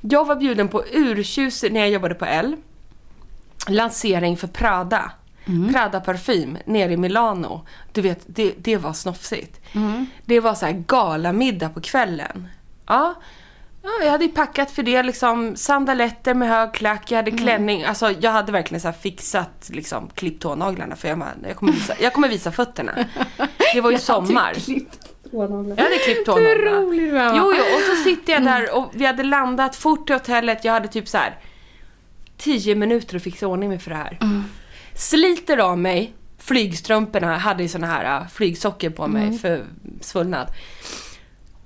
Jag 0.01 0.25
var 0.25 0.35
bjuden 0.35 0.67
på 0.67 0.83
urtjus 0.91 1.63
när 1.71 1.79
jag 1.79 1.89
jobbade 1.89 2.15
på 2.15 2.25
L. 2.25 2.55
Lansering 3.67 4.37
för 4.37 4.47
Prada. 4.47 5.11
Prada 5.73 5.99
parfym 5.99 6.57
nere 6.65 6.93
i 6.93 6.97
Milano. 6.97 7.65
Du 7.91 8.01
vet, 8.01 8.19
det, 8.25 8.53
det 8.57 8.77
var 8.77 8.93
snofsigt. 8.93 9.61
Det 10.25 10.39
var 10.39 10.55
så 10.55 10.65
här 10.65 10.83
galamiddag 10.87 11.69
på 11.69 11.81
kvällen. 11.81 12.47
Ja. 12.87 13.15
Ja, 13.83 13.89
jag 14.03 14.11
hade 14.11 14.27
packat 14.27 14.71
för 14.71 14.83
det, 14.83 15.03
liksom 15.03 15.55
sandaletter 15.55 16.33
med 16.33 16.49
hög 16.49 16.73
klack, 16.73 17.11
jag 17.11 17.17
hade 17.17 17.31
klänning. 17.31 17.83
Alltså 17.83 18.11
jag 18.19 18.31
hade 18.31 18.51
verkligen 18.51 18.81
så 18.81 18.91
fixat, 18.91 19.69
liksom 19.73 20.09
klippt 20.15 20.41
tånaglarna 20.41 20.95
för 20.95 21.07
jag, 21.07 21.23
jag, 21.47 21.55
kommer 21.55 21.71
visa, 21.71 21.93
jag 21.99 22.13
kommer 22.13 22.29
visa 22.29 22.51
fötterna. 22.51 22.91
Det 23.73 23.81
var 23.81 23.91
ju 23.91 23.97
sommar. 23.97 24.53
Jag 25.31 25.83
hade 25.83 25.97
klippt 26.05 26.25
tånaglarna. 26.25 26.55
Hur 26.55 26.81
rolig 26.81 27.11
du 27.11 27.17
är? 27.17 27.37
Jo, 27.37 27.53
jo, 27.57 27.63
och 27.75 27.81
så 27.81 28.03
sitter 28.03 28.33
jag 28.33 28.43
där 28.43 28.75
och 28.77 28.89
vi 28.93 29.05
hade 29.05 29.23
landat 29.23 29.75
fort 29.75 30.07
till 30.07 30.15
hotellet. 30.15 30.65
Jag 30.65 30.73
hade 30.73 30.87
typ 30.87 31.07
så 31.07 31.17
här 31.17 31.37
10 32.39 32.75
minuter 32.75 33.15
att 33.15 33.23
fixa 33.23 33.47
ordning 33.47 33.69
med 33.69 33.81
för 33.81 33.89
det 33.89 33.97
här. 33.97 34.17
Sliter 34.93 35.57
av 35.57 35.77
mig 35.77 36.13
flygstrumporna, 36.39 37.31
jag 37.31 37.39
hade 37.39 37.63
ju 37.63 37.69
såna 37.69 37.87
här 37.87 38.21
äh, 38.21 38.27
flygsockor 38.27 38.89
på 38.89 39.07
mig 39.07 39.37
för 39.39 39.65
svullnad. 40.01 40.47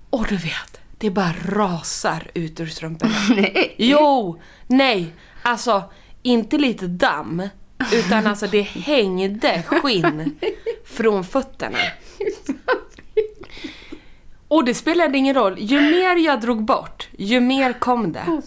Och 0.10 0.26
du 0.30 0.36
vet, 0.36 0.82
det 0.98 1.10
bara 1.10 1.34
rasar 1.46 2.28
ut 2.34 2.60
ur 2.60 2.68
strumporna. 2.68 3.14
Nej. 3.36 3.76
Jo, 3.78 4.42
nej, 4.68 5.14
alltså 5.44 5.84
inte 6.22 6.58
lite 6.58 6.88
damm, 6.88 7.50
utan 7.94 8.28
alltså 8.28 8.48
det 8.48 8.62
hängde 8.62 9.64
skinn 9.68 10.36
från 10.86 11.24
fötterna. 11.24 11.78
Och 14.48 14.66
det 14.66 14.74
spelade 14.74 15.18
ingen 15.18 15.36
roll, 15.36 15.56
ju 15.60 15.82
mer 15.82 16.16
jag 16.26 16.42
drog 16.42 16.66
bort, 16.66 17.08
ju 17.18 17.40
mer 17.40 17.74
kom 17.74 18.14
det. 18.14 18.42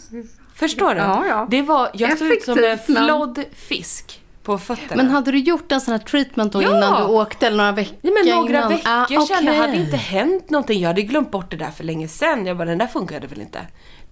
Förstår 0.57 0.95
du? 0.95 1.01
Ja, 1.01 1.25
ja. 1.29 1.47
Det 1.51 1.63
var, 1.63 1.91
jag 1.95 2.19
såg 2.19 2.29
ut 2.29 2.43
som 2.43 2.65
en 2.65 2.79
flodd 2.79 3.45
fisk 3.57 4.21
på 4.43 4.59
fötterna. 4.59 5.03
Men 5.03 5.11
hade 5.11 5.33
du 5.33 5.39
gjort 5.39 5.73
en 5.73 5.81
sån 5.81 5.93
här 5.93 5.99
treatment 5.99 6.53
då 6.53 6.63
Ja. 6.63 6.77
innan 6.77 7.01
du 7.01 7.07
åkte 7.15 7.47
eller 7.47 7.57
några 7.57 7.73
veckor 7.73 7.97
Nej, 8.03 8.13
men 8.13 8.35
några 8.37 8.59
innan? 8.59 8.69
veckor 8.69 8.91
Ah, 8.93 9.07
sedan, 9.07 9.17
det 9.45 9.51
okej. 9.51 9.57
hade 9.57 9.77
inte 9.77 9.97
hänt 9.97 10.51
någonting. 10.51 10.81
Jag 10.81 10.89
hade 10.89 11.03
glömt 11.03 11.31
bort 11.31 11.51
det 11.51 11.57
där 11.57 11.71
för 11.71 11.85
länge 11.85 12.09
sedan. 12.09 12.47
Jag 12.47 12.57
bara, 12.57 12.65
den 12.69 12.79
där 12.79 12.87
funkade 12.87 13.27
väl 13.27 13.41
inte. 13.41 13.59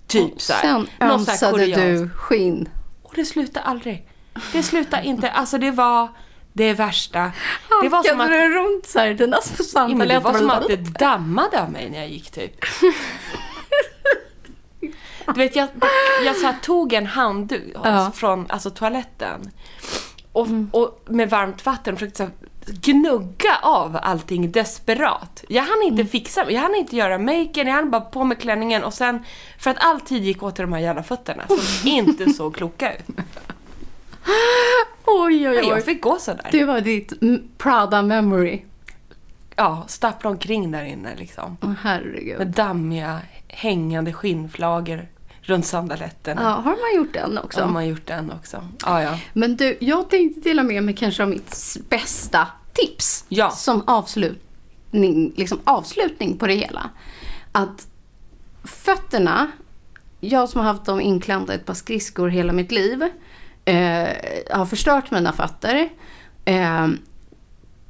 Typ 0.06 0.40
så 0.40 0.52
här. 0.52 0.60
Sen 0.62 0.86
ömsade 1.00 1.66
du 1.66 2.10
skinn. 2.16 2.68
Och 3.02 3.12
det 3.14 3.24
slutade 3.24 3.66
aldrig. 3.66 4.08
Det 4.52 4.62
slutade 4.62 5.04
inte. 5.06 5.30
Alltså 5.30 5.58
det 5.58 5.70
var 5.70 6.08
det 6.52 6.72
värsta. 6.72 7.32
Det 7.82 7.88
var 7.88 8.02
som 8.02 8.20
att, 8.20 8.30
runt 8.30 8.86
så 8.86 8.98
här? 8.98 9.14
Dina 9.14 9.36
ja, 9.58 9.64
svantar 9.64 9.96
men 9.96 10.08
det 10.08 10.18
var 10.18 10.34
som 10.34 10.50
att 10.50 10.68
det 10.68 10.76
dammade 10.76 11.62
av 11.62 11.70
mig 11.70 11.90
när 11.90 11.98
jag 11.98 12.08
gick 12.08 12.30
typ. 12.30 12.52
Du 15.26 15.32
vet, 15.32 15.56
jag, 15.56 15.68
jag 16.24 16.36
så 16.36 16.46
här, 16.46 16.56
tog 16.62 16.92
en 16.92 17.06
handduk 17.06 17.76
Ja. 17.84 18.10
från 18.14 18.46
alltså, 18.48 18.70
toaletten. 18.70 19.50
Och, 20.32 20.48
och 20.70 21.00
med 21.06 21.30
varmt 21.30 21.66
vatten 21.66 21.96
försökte 21.96 22.16
så 22.16 22.22
här, 22.22 22.32
gnugga 22.66 23.56
av 23.62 23.98
allting 24.02 24.52
desperat. 24.52 25.44
Jag 25.48 25.62
hann 25.62 25.82
inte 25.82 26.04
fixa, 26.04 26.50
jag 26.50 26.60
hann 26.60 26.74
inte 26.74 26.96
göra 26.96 27.18
maken, 27.18 27.66
jag 27.66 27.74
hann 27.74 27.90
bara 27.90 28.00
på 28.00 28.24
med 28.24 28.38
klänningen 28.38 28.84
och 28.84 28.94
sen, 28.94 29.24
för 29.58 29.70
att 29.70 29.76
all 29.84 30.00
tid 30.00 30.24
gick 30.24 30.42
åt 30.42 30.54
till 30.54 30.62
de 30.62 30.72
här 30.72 30.80
jävla 30.80 31.02
fötterna 31.02 31.44
som 31.46 31.58
inte 31.88 32.32
så 32.32 32.50
kloka 32.50 32.92
ut. 32.94 33.04
Oj, 35.06 35.48
oj, 35.48 35.58
oj. 35.58 35.66
Jag 35.68 35.84
fick 35.84 36.02
gå 36.02 36.18
sådär. 36.18 36.48
Det 36.52 36.64
var 36.64 36.80
ditt 36.80 37.22
mm, 37.22 37.42
Prada 37.58 38.02
memory. 38.02 38.60
Ja, 39.56 39.84
stappla 39.86 40.30
omkring 40.30 40.70
där 40.70 40.84
inne 40.84 41.16
liksom. 41.16 41.56
Åh, 41.62 41.72
herregud. 41.82 42.38
Med 42.38 42.46
dammiga, 42.46 43.20
hängande 43.48 44.12
skinnflagor 44.12 45.08
runt 45.46 45.66
sandaletterna. 45.66 46.42
Ja, 46.42 46.48
har 46.48 46.64
man 46.64 46.96
gjort 46.96 47.14
den 47.14 47.38
också? 47.38 47.60
Har 47.60 47.68
man 47.68 47.88
gjort 47.88 48.06
den 48.06 48.32
också? 48.32 48.68
Ja, 48.86 49.02
ja. 49.02 49.18
Men 49.32 49.56
du, 49.56 49.76
jag 49.80 50.10
tänkte 50.10 50.40
dela 50.40 50.62
med 50.62 50.82
mig 50.82 50.94
kanske 50.94 51.22
av 51.22 51.28
mitt 51.28 51.76
bästa 51.88 52.48
tips. 52.72 53.24
Ja. 53.28 53.50
Som 53.50 53.82
avslutning, 53.86 55.32
liksom 55.36 55.58
avslutning 55.64 56.38
på 56.38 56.46
det 56.46 56.54
hela. 56.54 56.90
Att 57.52 57.86
fötterna, 58.64 59.50
jag 60.20 60.48
som 60.48 60.60
har 60.60 60.68
haft 60.68 60.84
dem 60.84 61.00
inklämda 61.00 61.52
i 61.52 61.56
ett 61.56 61.66
par 61.66 61.74
skridskor 61.74 62.28
hela 62.28 62.52
mitt 62.52 62.72
liv, 62.72 63.02
eh, 63.64 64.08
har 64.50 64.66
förstört 64.66 65.10
mina 65.10 65.32
fötter. 65.32 65.88
Eh, 66.44 66.88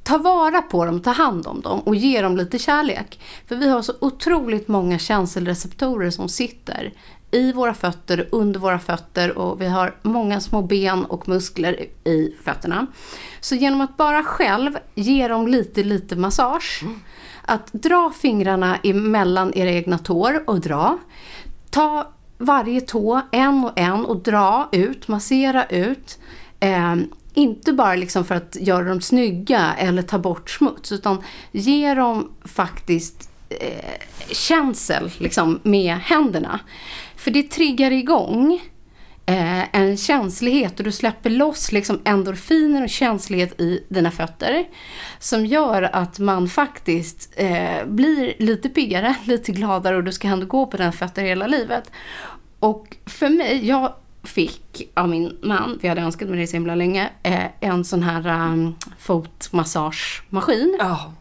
ta 0.05 0.17
vara 0.17 0.61
på 0.61 0.85
dem, 0.85 1.01
ta 1.01 1.11
hand 1.11 1.47
om 1.47 1.61
dem 1.61 1.79
och 1.79 1.95
ge 1.95 2.21
dem 2.21 2.37
lite 2.37 2.59
kärlek. 2.59 3.19
För 3.47 3.55
vi 3.55 3.69
har 3.69 3.81
så 3.81 3.93
otroligt 4.01 4.67
många 4.67 4.99
känselreceptorer 4.99 6.09
som 6.09 6.29
sitter 6.29 6.93
i 7.35 7.51
våra 7.51 7.73
fötter, 7.73 8.27
under 8.31 8.59
våra 8.59 8.79
fötter 8.79 9.37
och 9.37 9.61
vi 9.61 9.67
har 9.67 9.95
många 10.01 10.41
små 10.41 10.61
ben 10.61 11.05
och 11.05 11.27
muskler 11.27 11.85
i 12.03 12.35
fötterna. 12.43 12.87
Så 13.39 13.55
genom 13.55 13.81
att 13.81 13.97
bara 13.97 14.23
själv 14.23 14.77
ge 14.95 15.27
dem 15.27 15.47
lite, 15.47 15.83
lite 15.83 16.15
massage, 16.15 16.83
att 17.41 17.73
dra 17.73 18.11
fingrarna 18.21 18.77
emellan 18.83 19.53
era 19.55 19.69
egna 19.69 19.97
tår 19.97 20.49
och 20.49 20.59
dra. 20.59 20.97
Ta 21.69 22.07
varje 22.37 22.81
tå 22.81 23.21
en 23.31 23.63
och 23.63 23.79
en 23.79 24.05
och 24.05 24.17
dra 24.17 24.69
ut, 24.71 25.07
massera 25.07 25.65
ut. 25.65 26.19
Eh, 26.59 26.95
inte 27.33 27.73
bara 27.73 27.95
liksom 27.95 28.25
för 28.25 28.35
att 28.35 28.57
göra 28.59 28.83
dem 28.83 29.01
snygga 29.01 29.73
eller 29.77 30.01
ta 30.01 30.19
bort 30.19 30.49
smuts 30.49 30.91
utan 30.91 31.23
ge 31.51 31.93
dem 31.93 32.31
faktiskt 32.45 33.29
eh, 33.49 34.01
känsel 34.31 35.11
liksom, 35.17 35.59
med 35.63 35.97
händerna. 35.97 36.59
För 37.25 37.31
det 37.31 37.43
triggar 37.43 37.91
igång 37.91 38.61
eh, 39.25 39.75
en 39.75 39.97
känslighet 39.97 40.79
och 40.79 40.85
du 40.85 40.91
släpper 40.91 41.29
loss 41.29 41.71
liksom 41.71 42.01
endorfiner 42.03 42.83
och 42.83 42.89
känslighet 42.89 43.61
i 43.61 43.83
dina 43.89 44.11
fötter. 44.11 44.65
Som 45.19 45.45
gör 45.45 45.81
att 45.81 46.19
man 46.19 46.47
faktiskt 46.47 47.33
eh, 47.35 47.85
blir 47.85 48.33
lite 48.39 48.69
piggare, 48.69 49.15
lite 49.23 49.51
gladare 49.51 49.95
och 49.95 50.03
du 50.03 50.11
ska 50.11 50.27
ändå 50.27 50.45
gå 50.45 50.65
på 50.65 50.77
den 50.77 50.93
fötter 50.93 51.21
hela 51.21 51.47
livet. 51.47 51.91
Och 52.59 52.97
för 53.05 53.29
mig, 53.29 53.67
jag 53.67 53.93
fick 54.23 54.91
av 54.93 55.09
min 55.09 55.37
man, 55.43 55.79
vi 55.81 55.87
hade 55.87 56.01
önskat 56.01 56.29
mig 56.29 56.39
det 56.39 56.47
så 56.47 56.53
himla 56.53 56.75
länge, 56.75 57.09
eh, 57.23 57.45
en 57.59 57.85
sån 57.85 58.03
här 58.03 58.51
um, 58.51 58.75
fotmassagemaskin. 58.99 60.77
Ja. 60.79 61.13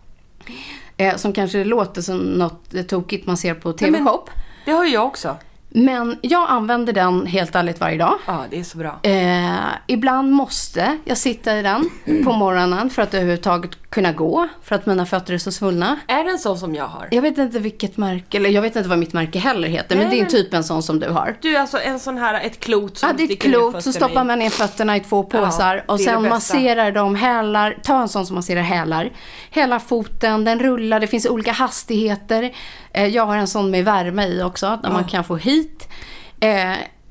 Eh, 0.96 1.16
som 1.16 1.32
kanske 1.32 1.64
låter 1.64 2.02
som 2.02 2.18
något 2.18 2.88
tokigt 2.88 3.26
man 3.26 3.36
ser 3.36 3.54
på 3.54 3.72
TV-shop. 3.72 4.24
Det 4.64 4.72
har 4.72 4.84
jag 4.84 5.06
också. 5.06 5.36
Men 5.76 6.18
jag 6.22 6.50
använder 6.50 6.92
den 6.92 7.26
helt 7.26 7.54
ärligt 7.54 7.80
varje 7.80 7.98
dag. 7.98 8.18
Ja, 8.26 8.44
det 8.50 8.60
är 8.60 8.64
så 8.64 8.78
bra. 8.78 9.00
Eh, 9.02 9.54
ibland 9.86 10.32
måste 10.32 10.98
jag 11.04 11.18
sitta 11.18 11.58
i 11.58 11.62
den 11.62 11.90
på 12.24 12.32
morgonen 12.32 12.90
för 12.90 13.02
att 13.02 13.14
överhuvudtaget 13.14 13.83
kunna 13.94 14.12
gå. 14.12 14.48
För 14.62 14.74
att 14.74 14.86
mina 14.86 15.06
fötter 15.06 15.34
är 15.34 15.38
så 15.38 15.52
svullna. 15.52 15.96
Är 16.06 16.24
den 16.24 16.38
så 16.38 16.56
som 16.56 16.74
jag 16.74 16.86
har? 16.86 17.08
Jag 17.10 17.22
vet 17.22 17.38
inte 17.38 17.58
vilket 17.58 17.96
märke, 17.96 18.36
eller 18.36 18.50
jag 18.50 18.62
vet 18.62 18.76
inte 18.76 18.88
vad 18.88 18.98
mitt 18.98 19.12
märke 19.12 19.38
heller 19.38 19.68
heter. 19.68 19.96
Men 19.96 20.06
Nej, 20.06 20.14
det 20.16 20.20
är 20.20 20.22
men- 20.22 20.30
typ 20.30 20.54
en 20.54 20.64
sån 20.64 20.82
som 20.82 21.00
du 21.00 21.08
har. 21.08 21.36
Du, 21.40 21.56
alltså 21.56 21.78
en 21.80 22.00
sån 22.00 22.18
här, 22.18 22.46
ett 22.46 22.60
klot 22.60 22.98
som 22.98 23.08
Ja, 23.08 23.14
det 23.16 23.22
är 23.22 23.32
ett 23.32 23.40
klot, 23.42 23.82
så 23.82 23.92
stoppar 23.92 24.24
man 24.24 24.38
ner 24.38 24.50
fötterna 24.50 24.96
i 24.96 25.00
två 25.00 25.22
påsar 25.22 25.76
Ja, 25.76 25.82
och 25.92 25.98
det 25.98 26.04
det 26.04 26.10
sen 26.10 26.28
masserar 26.28 26.92
de 26.92 27.14
hälar, 27.14 27.78
ta 27.82 28.00
en 28.02 28.08
sån 28.08 28.26
som 28.26 28.34
masserar 28.36 28.60
hälar. 28.62 29.10
Hela 29.50 29.80
foten, 29.80 30.44
den 30.44 30.58
rullar, 30.60 31.00
det 31.00 31.06
finns 31.06 31.26
olika 31.26 31.52
hastigheter. 31.52 32.50
Eh, 32.92 33.06
Jag 33.06 33.26
har 33.26 33.36
en 33.36 33.48
sån 33.48 33.70
med 33.70 33.84
värme 33.84 34.26
i 34.26 34.42
också, 34.42 34.78
där 34.82 34.90
man 34.90 35.04
kan 35.04 35.24
få 35.24 35.36
hit. 35.36 35.88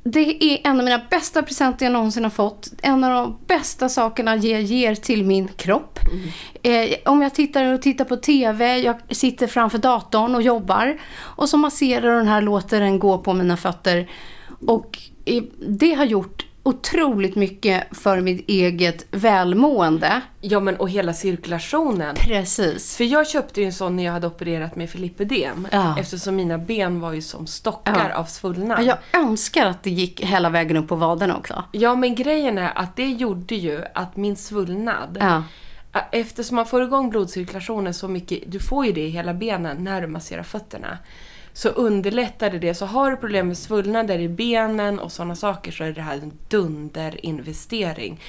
Det 0.04 0.44
är 0.44 0.60
en 0.64 0.80
av 0.80 0.86
mina 0.86 1.02
bästa 1.10 1.44
presenter 1.44 1.86
jag 1.86 1.94
någonsin 1.94 2.24
har 2.24 2.32
fått. 2.32 2.74
En 2.82 3.04
av 3.04 3.12
de 3.12 3.38
bästa 3.48 3.90
sakerna 3.90 4.36
jag 4.36 4.62
ger 4.62 4.96
till 4.96 5.24
min 5.24 5.48
kropp. 5.48 6.00
Mm. 6.12 6.92
Eh, 6.92 6.98
om 7.06 7.22
jag 7.22 7.36
tittar 7.36 7.74
och 7.74 7.82
tittar 7.82 8.06
på 8.06 8.18
TV, 8.18 8.78
jag 8.78 8.96
sitter 9.10 9.48
framför 9.48 9.78
datorn 9.78 10.36
och 10.36 10.42
jobbar. 10.42 10.98
Och 11.16 11.50
så 11.50 11.58
masserar 11.58 12.18
den 12.18 12.28
här, 12.28 12.42
låter 12.42 12.80
den 12.80 13.00
gå 13.00 13.18
på 13.18 13.34
mina 13.34 13.58
fötter. 13.58 14.10
Och 14.68 14.98
eh, 15.26 15.44
det 15.68 15.94
har 15.94 16.06
gjort 16.06 16.46
otroligt 16.64 17.36
mycket 17.36 17.84
för 17.98 18.22
mitt 18.22 18.50
eget 18.50 19.06
välmående. 19.12 20.22
Ja, 20.42 20.60
men 20.60 20.76
och 20.76 20.90
hela 20.90 21.14
cirkulationen. 21.14 22.16
Precis. 22.16 22.98
För 22.98 23.04
jag 23.04 23.28
köpte 23.28 23.60
ju 23.62 23.66
en 23.66 23.74
sån 23.74 23.96
när 23.96 24.04
jag 24.04 24.12
hade 24.14 24.28
opererat 24.28 24.76
med 24.76 24.96
lipödem. 25.00 25.68
Ja. 25.72 26.00
Eftersom 26.00 26.36
mina 26.36 26.58
ben 26.58 27.00
var 27.00 27.14
ju 27.14 27.22
som 27.22 27.48
stockar 27.48 28.10
Ja. 28.10 28.16
av 28.20 28.26
svullnad. 28.26 28.84
Ja, 28.84 28.98
Jag 29.12 29.22
önskar 29.22 29.66
att 29.66 29.84
det 29.84 29.90
gick 29.90 30.20
hela 30.22 30.50
vägen 30.50 30.78
upp 30.78 30.88
på 30.88 30.96
vaderna 30.96 31.38
också. 31.38 31.64
Ja, 31.72 31.96
men 31.96 32.16
grejen 32.16 32.58
är 32.58 32.72
att 32.78 32.96
det 32.96 33.08
gjorde 33.08 33.56
ju 33.56 33.84
att 33.94 34.16
min 34.16 34.36
svullnad, 34.36 35.18
Ja. 35.22 35.44
eftersom 36.12 36.56
man 36.56 36.66
får 36.66 36.84
igång 36.84 37.10
blodcirkulationen 37.10 37.94
så 37.94 38.08
mycket, 38.08 38.40
du 38.52 38.60
får 38.60 38.86
ju 38.86 38.92
det 38.92 39.02
i 39.02 39.10
hela 39.10 39.34
benen 39.34 39.84
när 39.84 40.02
du 40.02 40.08
masserar 40.08 40.44
fötterna, 40.44 40.98
så 41.54 41.70
underlättade 41.70 42.60
det. 42.60 42.74
Så 42.74 42.86
har 42.86 43.12
du 43.12 43.18
problem 43.18 43.48
med 43.48 43.58
svullnader 43.58 44.20
i 44.20 44.30
benen 44.30 45.00
och 45.00 45.12
sådana 45.12 45.36
saker 45.36 45.72
så 45.72 45.84
är 45.84 45.92
det 45.92 46.02
här 46.02 46.14
en 46.16 46.32
dunderinvestering. 46.50 48.20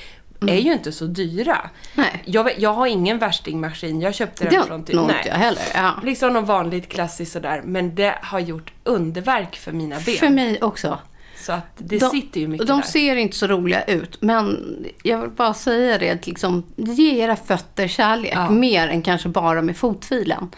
Är 0.48 0.54
ju 0.58 0.72
inte 0.72 0.92
så 0.92 1.04
dyra. 1.06 1.56
Mm. 1.56 1.70
Nej. 1.94 2.22
Jag, 2.24 2.50
jag 2.58 2.72
har 2.74 2.86
ingen 2.86 3.18
värstingmaskin, 3.18 4.00
jag 4.00 4.14
köpte 4.14 4.44
den 4.44 4.52
Det 4.52 4.58
har 4.58 4.66
från... 4.66 4.84
nej. 4.88 5.16
inte 5.16 5.28
jag 5.28 5.34
heller. 5.36 5.62
Ja. 5.74 5.92
Liksom 6.04 6.32
något 6.32 6.46
vanligt 6.48 6.88
klassiskt 6.88 7.32
sådär, 7.32 7.62
men 7.64 7.94
det 7.94 8.18
har 8.22 8.40
gjort 8.40 8.72
underverk 8.84 9.56
för 9.56 9.72
mina 9.72 9.96
ben. 10.06 10.14
För 10.16 10.28
mig 10.30 10.62
också. 10.62 10.98
Så 11.36 11.52
att 11.52 11.66
det 11.76 11.98
De- 11.98 12.10
sitter 12.10 12.40
ju 12.40 12.48
mycket 12.48 12.66
De 12.66 12.80
där. 12.80 12.86
ser 12.86 13.16
inte 13.16 13.36
så 13.36 13.46
roliga 13.46 13.84
ut, 13.84 14.22
men 14.22 14.58
jag 15.02 15.18
vill 15.18 15.30
bara 15.30 15.54
säga 15.54 15.98
det 15.98 16.26
liksom, 16.26 16.62
ge 16.76 17.20
era 17.22 17.36
fötter 17.36 17.88
kärlek 17.88 18.32
Ja. 18.34 18.50
mer 18.50 18.88
än 18.88 19.02
kanske 19.02 19.28
bara 19.28 19.62
med 19.62 19.76
fotfilen. 19.76 20.50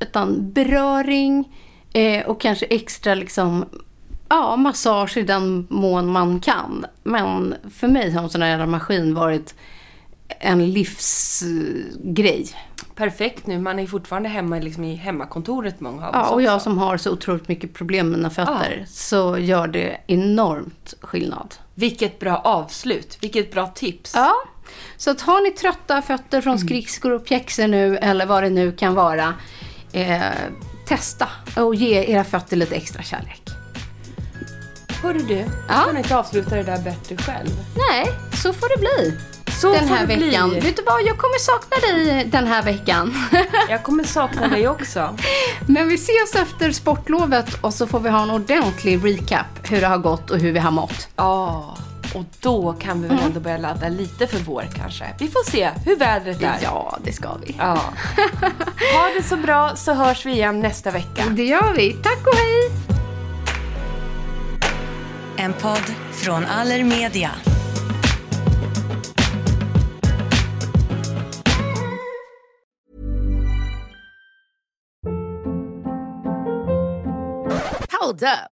Utan 0.00 0.52
beröring 0.52 1.56
eh, 1.94 2.26
och 2.26 2.40
kanske 2.40 2.66
extra 2.66 3.14
liksom, 3.14 3.64
ja, 4.28 4.56
massage 4.56 5.16
i 5.16 5.22
den 5.22 5.66
mån 5.70 6.06
man 6.12 6.40
kan. 6.40 6.86
Men 7.02 7.54
för 7.74 7.88
mig 7.88 8.10
har 8.10 8.22
en 8.22 8.30
sån 8.30 8.42
här 8.42 8.66
maskin 8.66 9.14
varit 9.14 9.54
en 10.40 10.72
livsgrej. 10.72 12.46
Perfekt 12.94 13.46
nu, 13.46 13.58
man 13.58 13.78
är 13.78 13.86
fortfarande 13.86 14.28
hemma 14.28 14.58
liksom 14.58 14.84
i 14.84 14.94
hemmakontoret 14.94 15.80
många 15.80 16.08
av 16.08 16.14
Ja, 16.14 16.24
oss 16.26 16.32
och 16.32 16.42
jag 16.42 16.54
också. 16.56 16.64
som 16.64 16.78
har 16.78 16.96
så 16.96 17.10
otroligt 17.12 17.48
mycket 17.48 17.74
problem 17.74 18.10
med 18.10 18.18
mina 18.18 18.30
fötter, 18.30 18.84
så 18.88 19.38
gör 19.38 19.66
det 19.66 19.96
enormt 20.06 20.94
skillnad. 21.00 21.54
Vilket 21.74 22.18
bra 22.20 22.36
avslut, 22.36 23.18
vilket 23.20 23.52
bra 23.52 23.66
tips. 23.66 24.12
Ja. 24.14 24.32
Så 24.96 25.10
att 25.10 25.20
har 25.20 25.40
ni 25.42 25.50
trötta 25.50 26.02
fötter 26.02 26.40
från 26.40 26.58
skridskor 26.58 27.12
och 27.12 27.24
pjäxor 27.24 27.66
nu 27.68 27.96
eller 27.96 28.26
vad 28.26 28.42
det 28.42 28.50
nu 28.50 28.72
kan 28.72 28.94
vara. 28.94 29.34
Eh, 29.92 30.20
testa 30.86 31.28
och 31.56 31.74
ge 31.74 32.04
era 32.12 32.24
fötter 32.24 32.56
lite 32.56 32.74
extra 32.74 33.02
kärlek. 33.02 33.42
Hörru 35.02 35.18
du, 35.18 35.44
Ja. 35.68 35.74
kan 35.84 35.94
du 35.94 35.98
inte 36.00 36.16
avsluta 36.16 36.54
det 36.56 36.62
där 36.62 36.78
bättre 36.78 37.16
själv? 37.16 37.48
Nej, 37.90 38.06
så 38.42 38.52
får 38.52 38.68
det 38.68 38.80
bli. 38.80 39.18
Så 39.60 39.72
den 39.72 39.88
här 39.88 40.06
det 40.06 40.16
bli. 40.16 40.26
veckan. 40.30 40.50
Vet 40.50 40.76
du 40.76 40.82
vad, 40.82 41.02
jag 41.02 41.18
kommer 41.18 41.38
sakna 41.38 41.76
dig 41.76 42.24
den 42.24 42.46
här 42.46 42.62
veckan. 42.62 43.14
Jag 43.68 43.82
kommer 43.82 44.04
sakna 44.04 44.48
dig 44.48 44.68
också. 44.68 45.16
Men 45.68 45.88
vi 45.88 45.94
ses 45.94 46.34
efter 46.34 46.72
sportlovet 46.72 47.54
och 47.60 47.74
så 47.74 47.86
får 47.86 48.00
vi 48.00 48.08
ha 48.10 48.22
en 48.22 48.30
ordentlig 48.30 49.04
recap 49.04 49.46
hur 49.70 49.80
det 49.80 49.86
har 49.86 49.98
gått 49.98 50.30
och 50.30 50.38
hur 50.38 50.52
vi 50.52 50.58
har 50.58 50.70
mått. 50.70 51.08
Ja, 51.16 51.76
och 52.14 52.24
då 52.40 52.72
kan 52.72 53.02
vi 53.02 53.08
väl 53.08 53.18
ändå 53.18 53.40
börja 53.40 53.56
ladda 53.58 53.88
lite 53.88 54.26
för 54.26 54.38
vår 54.38 54.64
kanske. 54.76 55.04
Vi 55.18 55.28
får 55.28 55.50
se 55.50 55.70
hur 55.86 55.96
vädret 55.96 56.42
är. 56.42 56.58
Ja, 56.62 56.98
det 57.04 57.12
ska 57.12 57.28
vi. 57.46 57.56
Ja. 57.58 57.80
Ha 58.94 59.10
det 59.16 59.22
så 59.22 59.36
bra 59.36 59.76
så 59.76 59.92
hörs 59.94 60.26
vi 60.26 60.32
igen 60.32 60.60
nästa 60.60 60.90
vecka. 60.90 61.24
Det 61.30 61.44
gör 61.44 61.72
vi. 61.76 61.92
Tack 61.92 62.26
och 62.26 62.34
hej! 62.34 62.70
En 65.36 65.52
podd 65.52 65.94
från 66.12 66.44
Allermedia. 66.44 67.30
Hold 78.00 78.22
up. 78.22 78.53